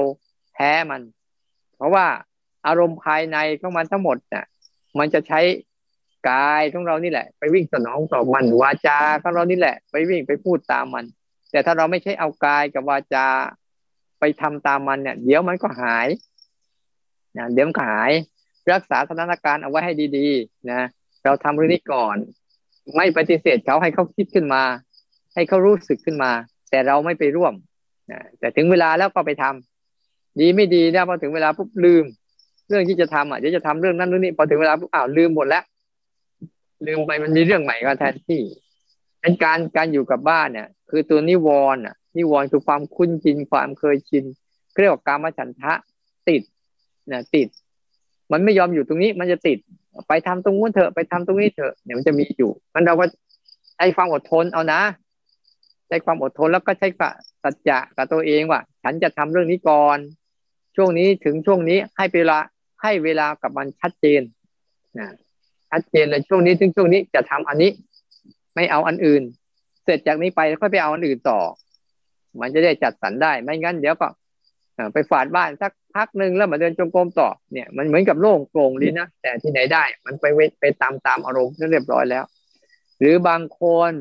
[0.55, 1.01] แพ้มัน
[1.77, 2.07] เพราะว่า
[2.67, 4.47] อารมณ์ภายในของมันทั้งหมดน่ะ
[4.99, 5.41] มันจะใช้
[6.29, 11.05] กายของเรานี่แหละ ไปวิ่งสนองต่อมันวาจาของเรานี่แหละ ไปวิ่งไปพูดตามมัน
[11.51, 13.27] แต่ถ้าเราไม่ใช่เอากายกับวาจา
[14.21, 16.09] ไปทำตามมันเนี่ย เดี๋ยวมันก็หาย
[17.37, 18.11] นะเดี๋ยวมันก็หาย
[18.73, 20.89] รักษาสถานการณ์เอาไว้ให้ดีๆ นะ
[21.25, 22.17] เราทำเรื่องนี้ก่อน
[22.97, 24.63] ไม่ปฏิเสธเขาให้เขาคิดขึ้นมา
[25.35, 26.31] ให้เขารู้สึกขึ้นมา
[26.71, 27.55] แต่เราไม่ไปร่วม
[28.11, 32.05] นะแต่ถึงเวลาแล้วก็ไปทำดีไม่ดีนะพอถึงเวลาปุ๊บลืม
[32.69, 35.65] เรื่องที่จะทำอะเดี๋ยวจะทำเรื่องนั้นเรื่องนี้พอถึงเวลาปุ๊บอ้าวลืมหมดแล้ว
[36.87, 38.43] ลืมไปมันมีเรื่องใหม่ก็แทนที่
[39.21, 44.25] เป็นการการอยู่กับบ้านเนี่ย คือตัวนิวรณ์อะนิวรณ์คือความคุ้นชินความเคยชิน
[44.81, 45.73] เรียกว่าการมาฉันทะ
[46.29, 46.43] ติด
[47.13, 47.49] นะติด
[48.33, 49.59] มันไม่ยอมอยู่ตรงนี้ มันจะติด
[50.09, 53.07] ไปทำตรงนู้นเถอะไปทำตรงนี้เถอะเนี่ยมันจะมีอยู่ มันเราก็
[53.77, 54.81] ใช้ความอดทนเอานะ
[55.89, 56.89] ใช้ความอดทนแล้วก็ใช้
[57.43, 59.99] สัจจะกับตัวเองว่า ฉันจะทำเรื่องนี้ก่อน
[60.77, 62.39] ช่วงนี้ถึงช่วงนี้ให้เวลา
[62.83, 64.23] ให้เวลากับมันชัดเจน
[64.99, 65.09] นะ
[65.71, 67.71] ชัดเจนเลยช่วงนี้ถึงช่วงนี้จะทำอันนี้
[68.55, 69.23] ไม่เอาอันอื่น
[69.85, 71.41] เสร็จจากนี้ไปค่อยไปเอาอันอื่นต่อ
[72.41, 74.09] มันจะได้จัดสรรได้ไม่งั้นเดี๋ยวก็
[74.93, 80.25] ไปฝาดบ้านสักพักหนึ่งแล้วมาเดินจงกรมต่อเนี่ย มันเหมือนกับโล่งโปร่งดีนะแต่ที่ไหนได้ มันไป
[80.61, 82.25] ไปตามตามอารมณ์เรียบร้อยแล้ว
[83.01, 83.93] หรือบางคน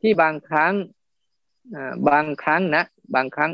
[0.00, 0.74] ที่บางครั้ง
[2.08, 3.50] บางครั้งนะบางครั้ง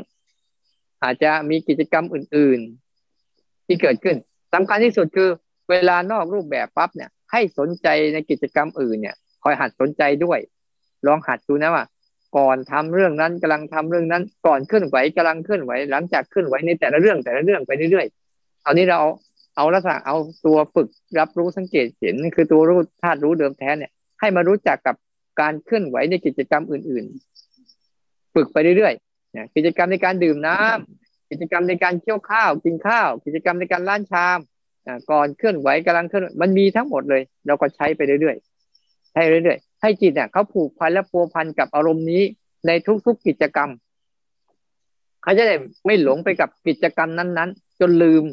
[1.03, 2.59] อาจจะมีกิจกรรมอื่น
[3.13, 4.15] ๆ ที่เกิดขึ้น
[4.53, 5.29] สำคัญที่สุดคือ
[5.71, 10.39] เวลานอกรูปแบบปั๊บเนี่ย ให้สนใจในกิจกรรมอื่นเนี่ย คอยหัดสนใจด้วย
[11.07, 11.85] ลองหัดดูนะว่า
[12.37, 18.99] ก่อนทำเรื่องนั้นกำลังทำเรื่องนั้น ก่อนเคลื่อนไหวกำลังเคลื่อนไหว หลังจากเคลื่อนไหวในแต่ละเรื่องแต่ละเรื่องไปเรื่อยๆตอนนี้เรา
[19.55, 20.87] เอาลักษณะเอาตัวฝึก
[21.19, 24.95] รับรู้สังเกตเห็น คือตัวรู้ธาตุรู้เดิมแท้เนี่ย ให้มารู้จักกับ
[25.41, 27.05] การเคลื่อนไหวในกิจกรรมอื่น
[27.69, 34.39] ๆ ฝึกไปเรื่อยๆกิจกรรมในการดื่มน้ำกิจกรรมในการเคี่ยวข้าวกินข้าว กิจกรรมในการล้างชาม
[35.11, 42.23] ก่อนเคลื่อนไหวกำลังเคลื่อนมันมีทั้งหมดเลย เราก็ใช้ไปเรื่อยๆใช้เรื่อยๆให้จิตเนี่ยเขาผูกพันและพัวพันกับอารมณ์นี้
[42.67, 42.71] ใน
[43.05, 43.69] ทุกๆกิจกรรม
[45.23, 48.23] เขาจะได้ไม่หลงไปกับกิจกรรมนั้น ๆ จนลืม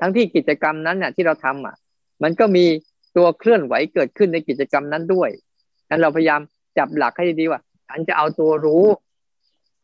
[0.00, 1.76] ทั้งที่กิจกรรมนั้นเนี่ยที่เราทำอะ
[2.22, 2.64] มันก็มี
[3.16, 5.30] ตัวเคลื่อนไหวเกิดขึ้นในกิจกรรมนั้นด้วย
[5.88, 6.40] นั้นเราพยายาม
[6.78, 8.84] จับหลักให้ดีว่าฉันจะเอาตัวรู้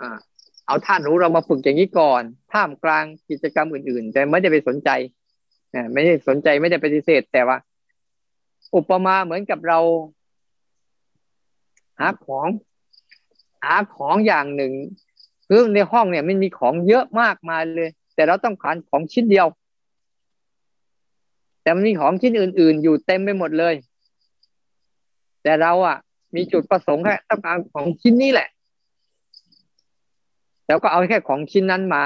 [0.00, 0.18] อ่า
[0.66, 4.90] เอาท่านรู้เรามาฝึกอย่างนี้ก่อน ท่ามกลางกิจกรรมอื่น ๆ แต่ไม่ได้ไปสนใจ
[5.92, 7.56] ไม่ได้สนใจไม่ได้ปฏิเสธ แต่ว่า
[8.76, 9.78] อุปมาเหมือนกับเรา
[11.98, 12.48] หาของ
[13.64, 14.72] หาของอย่างหนึ่ง
[15.48, 19.46] คือในห้องเนี่ยมันมีของเยอะมากมายเลย แต่เราต้องการของชิ้นเดียว
[21.62, 23.74] แต่มันมีของชิ้นอื่น ๆ อยู่เต็มไปหมดเลย
[25.42, 25.96] แต่เราอะ
[26.34, 28.48] มีจุดประสงค์แค่ต้องการของชิ้นนี้แหละ
[30.66, 32.04] แล้วก็เอาแค่ของชิ้นนั้นมา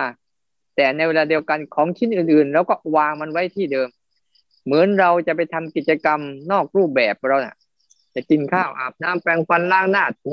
[0.76, 3.88] แต่ในเวลาเดียวกันของชิ้นอื่นๆ แล้วก็วางมันไว้ที่เดิม
[4.64, 7.56] เหมือนเราจะไปทำกิจกรรมนอกรูปแบบเราเนี่ย
[8.14, 10.30] จะกินข้าวอาบน้ำแปรงฟันล้างหน้าถู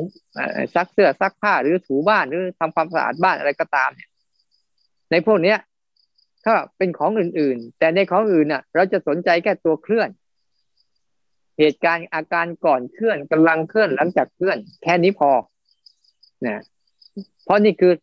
[0.75, 4.09] ซักเสื้อซักผ้าหรือถูบ้านหรือทำความสะอาดบ้านอะไรก็ตามเนี่ย
[5.11, 5.57] ในพวกเนี้ย
[6.47, 10.09] ก็เป็นของอื่นๆ แต่ในของอื่นน่ะ เราจะสนใจแค่ตัวเคลื่อน
[11.59, 15.31] เหตุการณ์อาการก่อนเคลื่อนกำลังเคลื่อนหลังจากเคลื่อน แค่นี้พอ
[16.45, 16.61] นะ
[17.45, 17.93] เพราะนี่คือ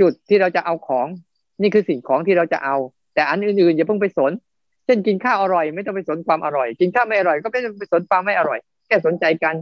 [0.00, 1.06] จุดที่เราจะเอาของ
[1.62, 2.76] นี่คือสิ่งของที่เราจะเอา
[3.14, 4.32] แต่อันอื่นๆอย่าเพิ่งไปสน
[4.84, 9.56] เช่นกินข้าวอร่อย ไม่ต้องไปสนความอร่อย กินข้าวไม่อร่อย ก็ไม่ต้องไปสนความไม่อร่อย แค่สนใจการ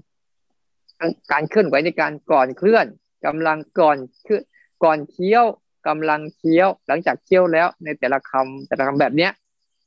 [1.33, 2.87] การเคลื่อนไหวในการก่อนเคลื่อน
[3.27, 4.41] กำลังก่อนคือ
[4.85, 5.45] ก่อนเคี้ยว
[5.89, 9.33] กำลังเคี้ยว หลังจากเคี้ยวแล้ว ในแต่ละคำแต่ละคำแบบเนี้ย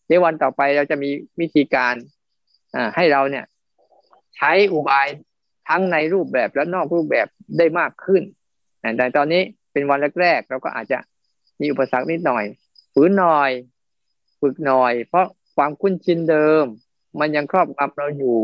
[0.10, 1.94] ในวันต่อไปเราจะมีวิธีการ
[2.76, 3.46] อ่าให้เราเนี่ย
[4.36, 5.08] ใช้อุบาย
[5.70, 8.24] ทั้งในรูปแบบและนอกรูปแบบได้มากขึ้น
[8.98, 9.42] แต่ตอนนี้
[9.74, 11.00] เป็นวันแรกๆเราก็อาจจะ
[11.62, 12.46] มีอุปสรรคนิดหน่อย
[12.94, 13.52] ฝืนหน่อย
[14.40, 16.66] ฝึกหน่อย เพราะความคุ้นชินเดิม
[17.20, 18.38] มันยังครอบงำเราอยู่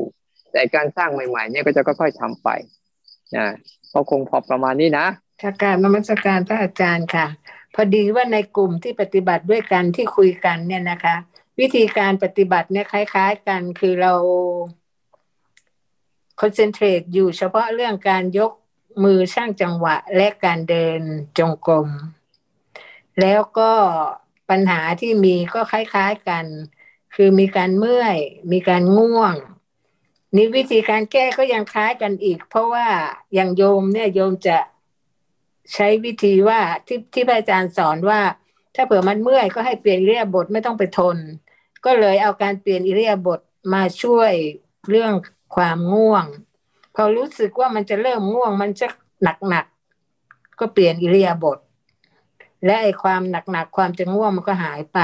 [0.52, 2.50] แต่การสร้างใหม่ ๆ เนี่ยก็จะค่อยๆทำไป
[3.36, 3.46] นะ
[3.94, 5.08] ก็คงพอประมาณนี้นะ
[5.42, 7.28] ถ้าการนมัสการพระอาจารย์ค่ะ
[7.76, 11.16] พอดีว่าในกลุ่มที่ปฏิบัติด้วยกันที่คุยกันเนี่ยนะคะ
[11.60, 14.14] วิธีการปฏิบัติเนี่ยคล้าย ๆ กันคือเรา
[16.40, 18.52] คอนเซนเทรตอยู่เฉพาะเรื่องการยก
[19.04, 21.02] มือช่างจังหวะและการเดิน
[21.38, 21.88] จงกรม
[23.22, 23.72] แล้วก็
[24.50, 26.46] ปัญหาที่มีก็คล้ายๆกัน
[27.16, 28.18] คือมีการเมื่อย
[28.52, 29.36] มีการง่วง
[30.36, 32.88] นี่วิธีการแก้ก็ยังคล้ายกันอีก เพราะว่า
[33.34, 34.58] อย่างโยมเนี่ยโยมจะ
[35.74, 38.22] ใช้วิธีว่าที่ที่พระอาจารย์สอนว่า
[38.76, 41.18] ถ้าเผื่อมันเมื่อยก็ให้เปลี่ยนอิเลียบทไม่ต้องไปทน
[41.86, 43.40] ก็เลยเอาการเปลี่ยนอิเลียบท
[43.74, 44.32] มาช่วย
[44.90, 45.14] เรื่อง
[45.56, 46.26] ความง่วง
[46.96, 48.88] พอรู้สึกว่ามันจะเริ่มง่วงมันจะ
[49.24, 49.66] หนักหนัก
[50.60, 51.60] ก็เปลี่ยนอิเลียบท
[52.66, 55.00] และไอความหนักหนักความจะง่วงมันก็หายไป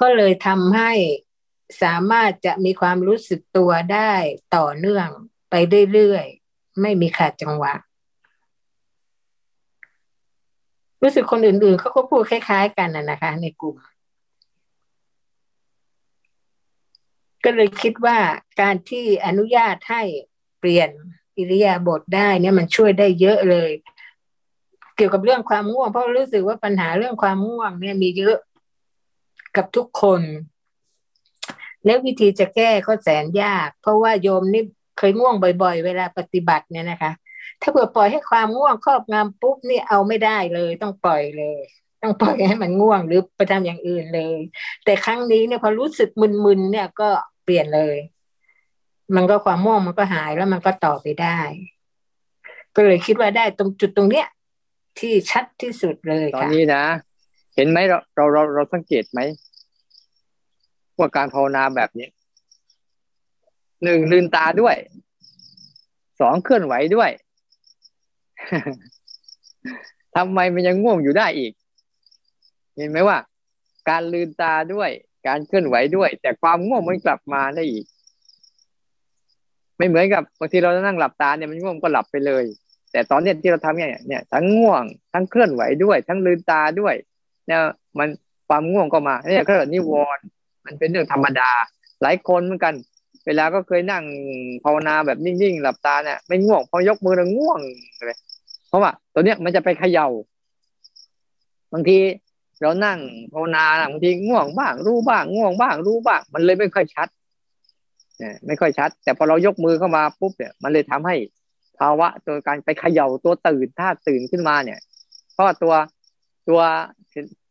[0.00, 0.92] ก็เลยทำให้
[1.82, 4.12] สามารถจะมีความรู้สึกตัวได้
[4.56, 5.08] ต่อเนื่อง
[5.50, 5.54] ไป
[5.92, 7.74] เรื่อยๆ ไม่มีขาดจังหวะ
[11.02, 13.76] รู้สึกคนอื่นๆเขาก็พูดคล้าย ๆ กันนะคะ ในกลุ่ม
[17.44, 18.18] ก็เลยคิดว่า
[18.60, 20.02] การที่อนุญาตให้
[20.58, 20.90] เปลี่ยน
[21.38, 23.70] อิริยาบถได้เนี่ยมันช่วยได้เยอะเลย
[24.96, 28.36] เกี่ยวกับเรื่องความง่วง เพราะรู้สึกว่าปัญหาเรื่องความง่วง เนี่ยมีเยอะ
[29.56, 30.22] กับทุกคน
[31.84, 34.62] แล้ววิธีจะแก้ก็แสนยาก เพราะว่าโยมนี่
[34.98, 37.12] เคยง่วงบ่อย ๆ เวลาปฏิบัติเนี่ยนะคะ
[37.62, 41.60] ถ้าเผื่อปล่อยให้ความง่วงครอบงำปุ๊บนี่เอาไม่ได้เลย ต้องปล่อยเลย
[42.02, 44.38] ต้องปล่อยให้มันง่วงหรือไปทำอย่างอื่นเลย
[44.84, 46.08] แต่ครั้งนี้เนี่ยพอรู้สึก
[46.44, 47.08] มึนๆเนี่ยก็
[47.44, 47.98] เปลี่ยนเลย
[49.14, 51.38] มันก็ความง่วงมันก็หายแล้วมันก็ต่อไปได้
[52.74, 54.26] ก็เลยคิดว่าได้ตรงจุดตรงเนี้ย
[55.00, 56.84] ที่ชัดที่สุดเลยตอนนี้นะ
[57.56, 59.20] เห็นไหมเราเราเราเราสังเกตไหม
[60.98, 62.08] ว่าการภาวนาแบบนี้
[63.84, 64.76] หนึ่งลืนตาด้วย
[66.20, 67.10] สองเคลื่อนไหวด้วย
[70.16, 71.52] ทำไมมันยังง่วงอยู่ได้อีก
[72.76, 73.18] เห็นไหมว่า
[73.88, 74.90] การลืนตาด้วย
[75.26, 77.84] การเคลื่อนไหวด้วย แต่ความง่วงมันกลับมาได้อีก
[79.76, 82.44] ไม่เหมือนกับบางทีเรานั่งหลับตาเนี่ยมันง่วงก็หลับไปเลย
[82.96, 84.82] แต่ตอนเนี้ยที่เราทำเนี่ยเนี่ยทั้งง่วง
[85.12, 86.94] ทั้งเคลื่อนไหวด้วย ทั้งลืนตาด้วย
[87.46, 87.60] เนี่ย
[87.98, 88.08] มัน
[88.48, 90.24] ความง่วงก็มาเนี่ยเขาเรียกนิวรณ์
[90.66, 91.50] มันเป็นเรื่องธรรมดา
[92.02, 92.74] หลายคนเหมือนกัน
[93.26, 94.04] เวลาก็เคยนั่ง
[94.64, 97.60] ภาวนาแบบนิ่งๆหลับตาเนี่ยไม่ง่วงพอยกมือแล้วง่วง
[98.06, 98.18] เลย
[98.68, 100.08] เพราะว่าตัวเนี้ยมันจะไปเขย่า
[101.72, 101.98] บางที
[102.60, 102.98] เรานั่ง
[103.32, 107.08] ภาวนาบางทีง่วงบ้าง รู้บ้าง ง่วงบ้าง รู้บ้าง มันเลยไม่ค่อยชัด
[108.18, 111.16] เนี่ยไม่ค่อยชัด แต่พอเรายกมือเข้ามาปุ๊บเนี่ย มันเลยทำให้
[111.78, 114.80] ภาวะตัวการไปเขย่าตัวตื่นถ้าตื่นขึ้นมาเนี่ย
[115.32, 115.74] เพราะตัว
[116.48, 116.60] ตัว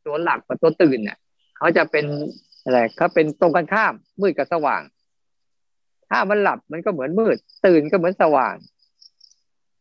[0.06, 1.18] ตัวหลักกับตัวตื่นเนี่ย
[1.58, 2.06] เขาจะเป็น
[2.64, 4.82] อะไรเขาเป็นตรงกันข้ามมืดกับสว่าง
[6.10, 8.56] ถ้ามันหลับมันก็เหมือนมืด ตื่นก็เหมือนสว่าง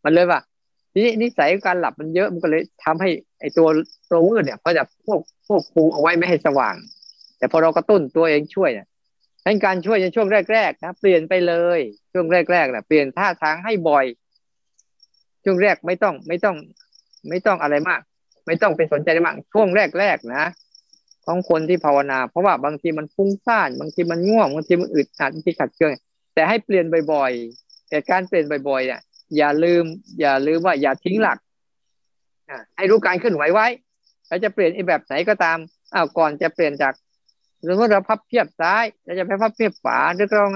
[0.04, 0.40] มันเลยว่า
[0.96, 3.68] นี้นิสัยการหลับมันเยอะมันก็เลยทำให้ไอตัว
[4.10, 6.74] ตัวมืดเนี่ยเขาจะพวกพวกคุมเอาไว้ไม่ให้สว่าง
[7.38, 8.86] แต่พอเรากระตุ้นตัวเองช่วยเนี่ย
[9.44, 11.80] ให้การช่วยในช่วงแรกๆนะเปลี่ยนไปเลย
[12.12, 14.04] ช่วงแรกๆนะเปลี่ยนท่าทางให้บ่อย
[15.44, 16.56] ช่วงแรกไม่ต้องไม่ต้อง
[17.28, 18.00] ไม่ต้องอะไรมาก
[18.46, 20.44] ไม่ต้องไปสนใจมาก ช่วงแรกๆนะ
[21.26, 25.92] ของคนที่ภาวนา เพราะว่าบางทีมันฟุ้งซ่านบางทีมันง่วงบางทีมันอึดอัดบางทีขัดเคือง
[26.34, 29.00] แต่ให้เปลี่ยนบ่อยๆแต่การเปลี่ยนบ่อยๆเนี่ย
[29.36, 29.84] อย่าลืม
[30.20, 31.38] อย่าลืมว่าอย่าทิ้งหลัก
[32.76, 33.66] ให้รู้การเคลื่อนไหวไว้
[34.28, 35.58] เราจะเปลี่ยนอ้แบบไหนก็ตาม
[35.94, 36.94] อ้าวก่อนจะเปลี่ยนจาก
[37.62, 40.46] หรือว่าเราพับเพียบซ้ายเราจะไปพับเพียบขวาหรือเรา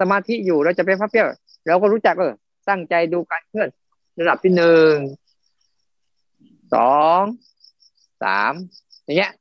[0.00, 1.26] สมาธิอยู่เราจะไปพับเพียบ
[1.66, 2.32] เราก็รู้จักเออ
[2.68, 3.68] ตั้งใจดูการเคลื่อน
[4.18, 4.92] ระดับที่หนึ่ง
[6.74, 7.22] สอง
[8.22, 8.52] สาม
[9.04, 9.32] อย่างเงี้ย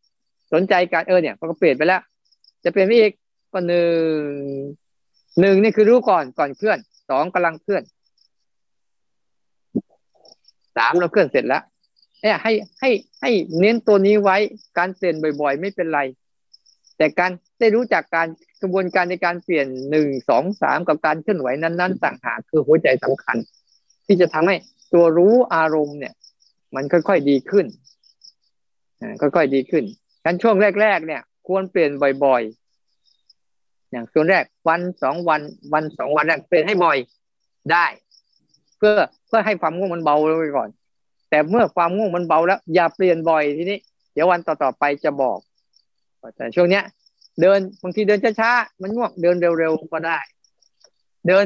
[0.53, 2.01] สนใจการเออเนี่ยก็เปลี่ยนไปแล้ว
[2.63, 3.11] จะเปลี่ยนไปอีก
[3.53, 3.89] ก็หนึ่
[4.21, 4.23] ง
[5.39, 6.77] หนึ่งนี่คือรู้ก่อนก่อนเคลื่อน
[7.09, 7.83] สองกำลังเคลื่อน
[10.77, 11.63] สามเราเคลื่อนเสร็จแล้ว
[12.21, 12.89] เนี่ยให้ให้
[13.21, 14.37] ให้เน้นตัวนี้ไว้
[14.77, 16.01] การเปลี่ยนบ่อย ๆ ไม่เป็นไร
[16.97, 18.27] แต่การได้รู้จักการ
[18.61, 23.37] กระบวนการในการเปลี่ยนหนึ่งสองสามกับการเคลื่อนไหวนั้นๆต่างหากคือหัวใจสำคัญ
[24.07, 24.55] ที่จะทำให้
[24.93, 26.13] ตัวรู้อารมณ์เนี่ย
[26.75, 27.65] มันค่อยๆดีขึ้น
[29.21, 29.83] ค่อยๆดีขึ้น
[30.25, 31.91] กันช่วงแรก ๆ เนี่ย ควรเปลี่ยน
[32.25, 35.41] บ่อยๆ อย่างช่วงแรกวันสองวัน
[35.73, 36.97] วันสองวันแรกเปลี่ยนให้บ่อย
[37.71, 37.85] ได้
[38.77, 38.93] เพื่อ
[39.27, 40.69] เพื่อให้ความง่วงมันเบาลงไปก่อน
[41.29, 43.77] แต่เมื่อความง่วงมันเบาแล้ว อย่าเปลี่ยนบ่อยทีนี้
[44.13, 45.39] เดี๋ยววันต่อๆไปจะบอก
[46.35, 46.83] แต่ช่วงเนี้ย
[47.41, 50.19] เดินบางทีเดินช้าๆมันง่วงเดินเร็วๆก็ได้
[51.27, 51.45] เดิน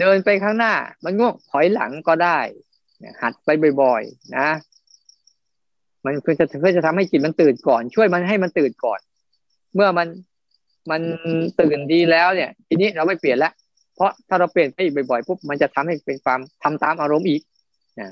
[0.00, 0.74] เดินไปข้างหน้า
[1.04, 2.38] มันง่วงถอยหลังก็ได้
[3.22, 3.48] หัดไป
[3.82, 4.48] บ่อยๆ นะ
[6.04, 9.00] มันเพื่อจะเพื่อจะทำให้จิตมันตื่นก่อน ช่วยมันให้มันตื่นก่อน
[9.74, 10.08] เมื่อมัน
[10.90, 11.02] มัน
[11.60, 13.52] ตื่นดีแล้วเนี่ย ทีนี้เราไม่เปลี่ยนล้ว
[13.94, 14.78] เพราะถ้าเราเปลี่ยนไป
[15.10, 17.40] บ่อยๆปุ๊บมันจะทำให้เป็นความทำตามอารมณ์อีก
[18.00, 18.08] นะ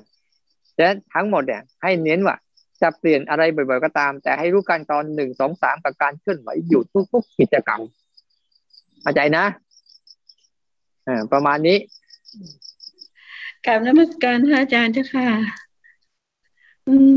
[0.77, 2.37] ดังนั้นทั้งหมดเนี่ย ให้เน้นว่า
[2.83, 7.81] จะเปลี่ยนอะไรบ่อยๆก็ตาม แต่ให้รู้การตอนหนึ่งสองสามกับการเคลื่อนไหวอยู่ทุกๆกิจกรรม
[9.03, 9.45] เข้าใจนะ
[11.33, 11.79] ประมาณนี้
[13.67, 15.29] กราบนมัสการพระอาจารย์เจ้าค่ะ
[16.89, 17.17] อืม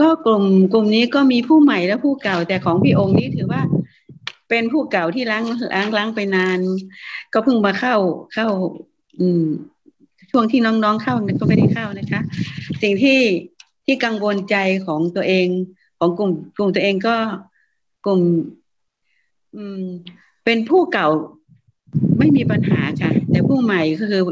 [0.00, 3.62] ก็กลุ่มกลุ่มนี้ก็มีผู้ใหม่และผู้เก่า แต่ของพี่องค์นี้ถือว่า
[4.48, 6.58] เป็นผู้เก่าที่ล้างล้างล้างไปนาน
[7.32, 7.96] ก็เพิ่งมาเข้า
[8.34, 8.48] เข้า
[9.20, 9.44] อืม
[10.30, 12.20] ช่วงที่น้องๆเข้าก็ไม่ได้เข้านะคะ
[12.82, 13.20] สิ่งที่
[13.86, 15.48] ที่กังวลใจของตัวเอง
[15.98, 17.16] ของกลุ่ม กลุ่มตัวเองก็
[18.04, 18.20] กลุ่ม
[19.56, 19.84] อืม
[20.44, 21.08] เป็นผู้เก่า
[22.18, 24.22] ไม่มีปัญหาค่ะ แต่ผู้ใหม่ก็คือ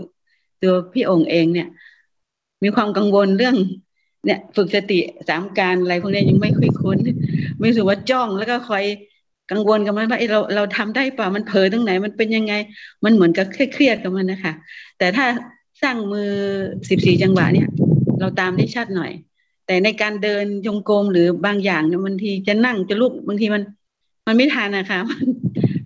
[0.62, 1.68] ตัวพี่องค์เองเนี่ย
[2.62, 3.56] มีความกังวลเรื่อง
[4.24, 4.98] เนี่ย ฝึกสติ
[5.28, 6.98] สามการอะไรพวกนี้ยังไม่ค่อยคุ้น
[7.58, 8.84] ไม่รู้สึกว่าจ้องแล้วก็คอย
[9.50, 12.54] กังวลกับมันว่าเราเราทำได้เปล่ามันเผลอตรงไหน มันเป็นยังไง
[13.04, 14.52] มันเหมือนกับเครียดกับมันนะคะ
[14.98, 15.26] แต่ถ้า
[15.82, 16.30] สร้างมือ
[16.88, 17.68] สิบสี่จังหวะเนี่ย
[18.20, 19.12] เราตามได้ชัดหน่อย
[19.66, 23.62] แต่ในการเดินยงกลมหรือบางอย่างเนี่ยบางทีจะนั่งจะลุกบางทีมัน
[24.26, 25.24] มันไม่ทันนะคะ มัน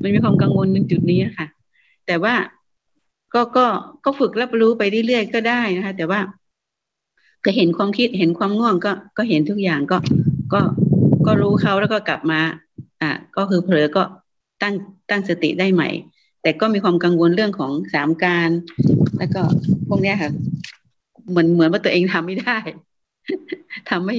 [0.03, 1.47] มันมีความกังวลในจุดนี้ค่ะ
[2.07, 2.35] แต่ว่า
[3.35, 3.67] ก็ก็
[4.05, 6.21] ก็ฝึกรับรู้ไปเรื่อยๆก็ได้นะคะ แต่ว่า
[7.45, 9.99] ก็เห็นความคิดเห็นความง่วงก็ก็เห็นทุกอย่างก็
[10.53, 10.61] ก็
[11.27, 12.41] ก็รู้เขาแล้วก็กลับมา
[13.03, 14.03] อะก็คือเผลอก็
[14.63, 14.75] ตั้ง
[15.11, 15.89] ตั้งสติได้ใหม่
[16.43, 18.51] แต่ก็มีความกังวลเรื่องของสามการ
[19.19, 19.43] แล้วก็
[19.89, 20.31] พวกเนี้ยค่ะ
[21.31, 22.59] เหมือนเหมือนว่าตัวเองทำไม่ได้
[23.91, 24.17] ทำไม่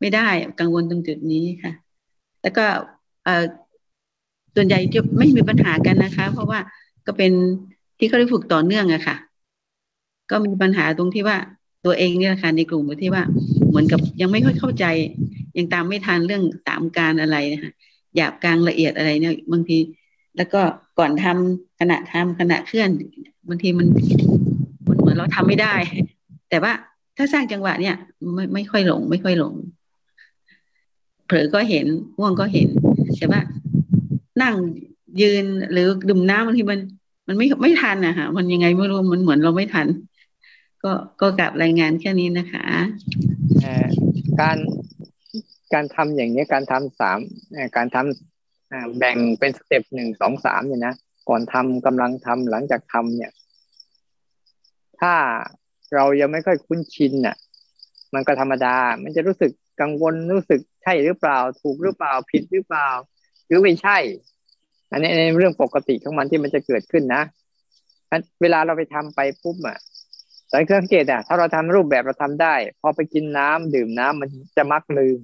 [0.00, 0.28] ไม่ได้
[0.60, 1.72] กังวลตรงจุดนี้ค่ะ
[2.42, 2.64] แล้วก็
[3.24, 3.44] เออ
[4.54, 6.58] ส่วนใหญ่จะไม่มีปัญหากันนะคะ เพราะว่า
[7.06, 7.32] ก็เป็น
[7.98, 9.16] ที่เขาได้ฝึกต่อเนื่องอะค่ะ
[10.30, 11.36] ก็มีปัญหาตรงที่ว่า
[11.84, 13.22] ตัวเองเนี่ยค่ะในกลุ่มที่ว่า
[13.68, 14.84] เหมือนกับยังไม่ค่อยเข้าใจ
[15.56, 17.72] ยังตามไม่ทันเรื่องตามการอะไรนะคะ
[18.16, 19.78] หยาบกลางละเอียดอะไรเนี่ยบางที
[20.36, 20.62] แล้วก็
[20.98, 22.90] ก่อนทำขณะทำขณะเคลื่อน
[23.48, 23.86] บางทีมัน
[24.88, 25.74] มันเหมือนเราทำไม่ได้
[26.50, 26.72] แต่ว่า
[27.16, 27.96] ถ้าสร้างจังหวะเนี่ย
[28.34, 29.54] ไม่ไม่ค่อยหลง ไม่ค่อยหลง
[31.26, 31.86] เผลอก็เห็น
[32.18, 32.68] ง่วงก็เห็น
[33.16, 33.40] แต่ว่า
[34.42, 34.54] นั่ง
[35.22, 36.80] ยืนหรือดื่มน้ำบางทีมัน
[37.28, 39.86] มันไม่ไม่ทันนะคะมันยังไงไม่รู้มันเหมือนเราไม่ทัน
[40.82, 42.64] ก็ก็กลับรายงานแค่นี้นะคะ
[44.40, 44.58] การ
[45.74, 47.18] การทำอย่างนี้การทำสาม
[47.76, 50.94] การทำแบ่งเป็นสเต็ปหนึ่งสองสามเนี่ยนะ
[51.28, 53.32] ก่อนทำกำลังทำหลังจากทำเนี่ย
[55.00, 55.14] ถ้า
[55.94, 57.36] เรายังไม่ค่อยคุ้นชินน่ะ
[58.14, 59.50] มันก็ธรรมดา มันจะรู้สึก
[59.80, 62.88] กังวลรู้สึกใช่หรือเปล่า ถูกหรือเปล่าผิดหรือเปล่า
[63.46, 63.98] หรือไม่ใช่
[64.90, 67.22] อันนี้ในเรื่องปกติของมันที่มันจะเกิดขึ้นนะ
[68.42, 69.78] เวลาเราไปทำไปปุ๊บอะ
[70.52, 75.18] สังเกตอะถ้าเราทำรูปแบบเราทำได้ พอไปกินน้ำดื่มน้ำมันจะมักลืม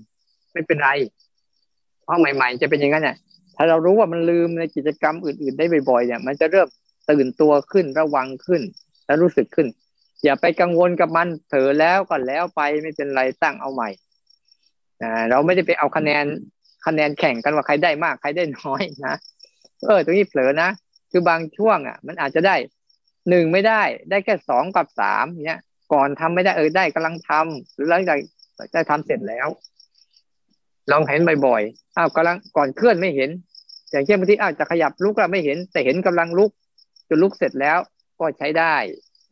[0.53, 0.91] ไม่เป็นไร
[2.05, 3.17] เพราะใหม่ ๆ จะเป็นอย่างนั้นเนี่ย
[3.57, 6.69] ถ้าเรารู้ว่ามันลืมในกิจกรรมอื่น ๆ ได้บ่อยๆเนี่ย มันจะเริ่ม
[7.11, 8.63] ตื่นตัวขึ้นระวังขึ้น
[9.07, 9.67] แล้วรู้สึกขึ้น
[10.25, 13.89] อย่าไปกังวลกับมันเถอแล้วก็แล้วไปไม่เป็นไรตั้งเอาใหม่
[15.31, 16.25] เราไม่ได้ไปเอาคะแนน
[16.87, 19.15] คะแนนแข่งกันว่าใครได้มากใครได้น้อยนะ
[19.87, 20.71] เออ ตรงนี้เผลอนะ
[21.11, 22.57] คือบางช่วงอะ มันอาจจะได้
[23.29, 25.61] หนึ่งไม่ได้ ได้แค่สองกับสามเนี้ย
[25.93, 28.19] ก่อนทำไม่ได้เออได้กำลังทำหรือหลังจาก
[28.73, 29.49] ได้ทำเสร็จแล้ว
[30.91, 33.31] ลองเห็นบ่อยๆอ้าวกำลังก่อนเคลื่อนไม่เห็น
[33.91, 36.51] อย่างเช่นบางทีอ้าวจะขยับลุกแล้วไม่เห็น แต่เห็นกำลังลุก
[37.09, 37.79] จนลุกเสร็จแล้ว
[38.21, 38.75] ก็ใช้ได้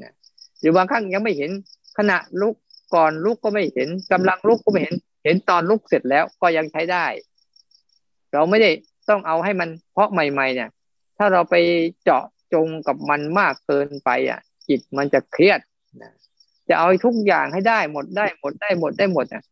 [0.02, 0.12] นะ
[0.60, 1.50] หรือบางครั้งยังไม่เห็น
[1.98, 2.54] ขณะลุก
[2.94, 7.06] ก่อนลุกก็ไม่เห็นกำลังลุกก็ไม่เห็น เห็นตอนลุกเสร็จแล้วก็ยังใช้ได้
[8.32, 8.70] เราไม่ได้
[9.10, 10.70] ต้องเอาให้มันเพราะใหม่ ๆ เนี่ย
[11.18, 11.54] ถ้าเราไป
[12.02, 15.60] เจาะจงกับมันมากเกินไปอะ จิตมันจะเครียด
[16.02, 16.12] นะ
[16.68, 19.42] จะเอาทุกอย่างให้ได้หมดได้หมดได้หมดได้หมดอะ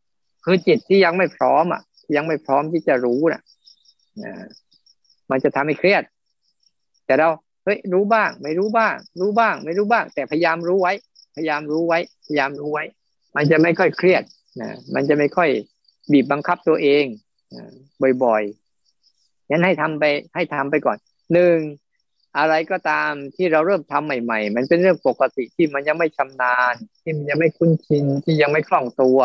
[0.45, 1.83] คือจิตที่ยังไม่พร้อมอะ
[2.17, 3.43] ยังไม่พร้อมที่จะรู้นะ
[4.23, 4.33] นะ
[5.31, 6.03] มันจะทำให้เครียด
[7.07, 7.29] แต่เรา
[7.65, 10.93] เฮ้ยรู้บ้าง ไม่รู้บ้าง รู้บ้าง ไม่รู้บ้าง แต่พยายามรู้ไว้
[11.37, 12.85] พยายามรู้ไว้ พยายามรู้ไว้
[13.37, 14.23] มันจะไม่ค่อยเครียด
[14.61, 15.51] นะมันจะไม่ค่อย
[16.13, 17.05] บีบบังคับตัวเอง
[18.25, 18.58] บ่อยๆ
[19.49, 20.99] งั้นให้ทำไปให้ทำไปก่อน
[21.33, 21.59] หนึ่ง
[22.39, 29.21] อะไรก็ตามที่เราเริ่มทำใหม่ ๆ มันเป็นเรื่องปกติที่มันยังไม่ชำนาญ ที่มันยังไม่คุ้นชินที่ยังไม่คล่องตัว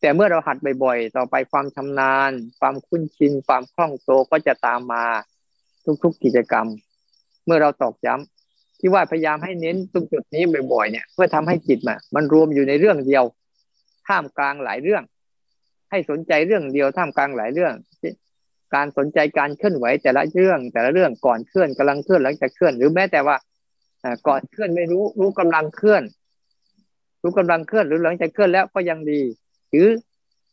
[0.00, 5.04] แต่เมื่อเราหัดบ่อยๆ ต่อไปความชำนาญ ความคุ้นชิน ความคล่องตัวก็จะตามมา
[6.02, 6.66] ทุกๆกิจกรรม
[7.44, 10.42] เมื่อเราตอกย้ำที่ว่าพยายามให้เน้นตรงจุดนี้
[10.72, 13.24] บ่อยๆเนี่ย เพื่อทำให้จิตมมันรวมอยู่ในเรื่องเดียว
[14.08, 15.02] ท่ามกลางหลายเรื่อง
[15.90, 17.74] ให้สนใจเรื่องเดียวท่ามกลางหลายเรื่อง
[18.74, 23.36] การสนใจการเคลื่อนไหวแต่ละเรื่องแต่ละเรื่องก่อนเคลื่อนกำลังเคลื่อนหลังจากเคลื่อน หรือแม้แต่ว่า
[24.26, 26.02] ก่อนเคลื่อนไม่รู้รู้กำลังเคลื่อน
[27.22, 29.20] รู้กำลังเคลื่อนหรือหลังจากเคลื่อนแล้วก็ยังดี
[29.70, 29.88] หรือ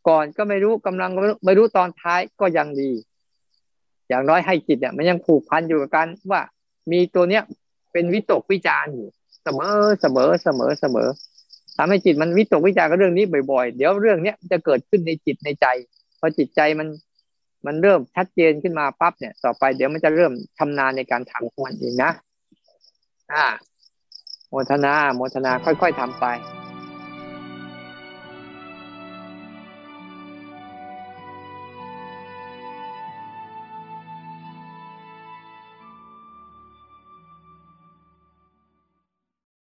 [0.10, 1.12] ก่อนก็ไม่รู้กำลัง
[1.46, 2.92] ไม่รู้ตอนท้ายก็ยังดี
[4.08, 6.42] อย่างน้อยให้จิตเนี่ยมันยังผูกพันอยู่กับการว่า
[6.92, 7.44] มีตัวเนี้ย
[7.92, 9.08] เป็นวิตกวิจารณ์อยู่
[9.44, 11.10] เสมอเสมอเสมอเสมอ
[11.78, 15.66] ทำให้จิตมันวิตกวิจารณ์กับเรื่องนี้บ่อยๆ เดี๋ยวเรื่องเนี้ยจะเกิดขึ้นในจิตในใจ
[16.20, 16.88] พอจิตใจมัน
[17.66, 22.12] มันเริ่มชัดเจนขึ้นมาปั๊บเนี่ย ต่อไปเดี๋ยวมันจะเริ่มชำนาญในการทำของมันเองนะ
[23.34, 23.46] อ่า
[24.50, 26.26] โมทนาโมทนาค่อย ๆทำไป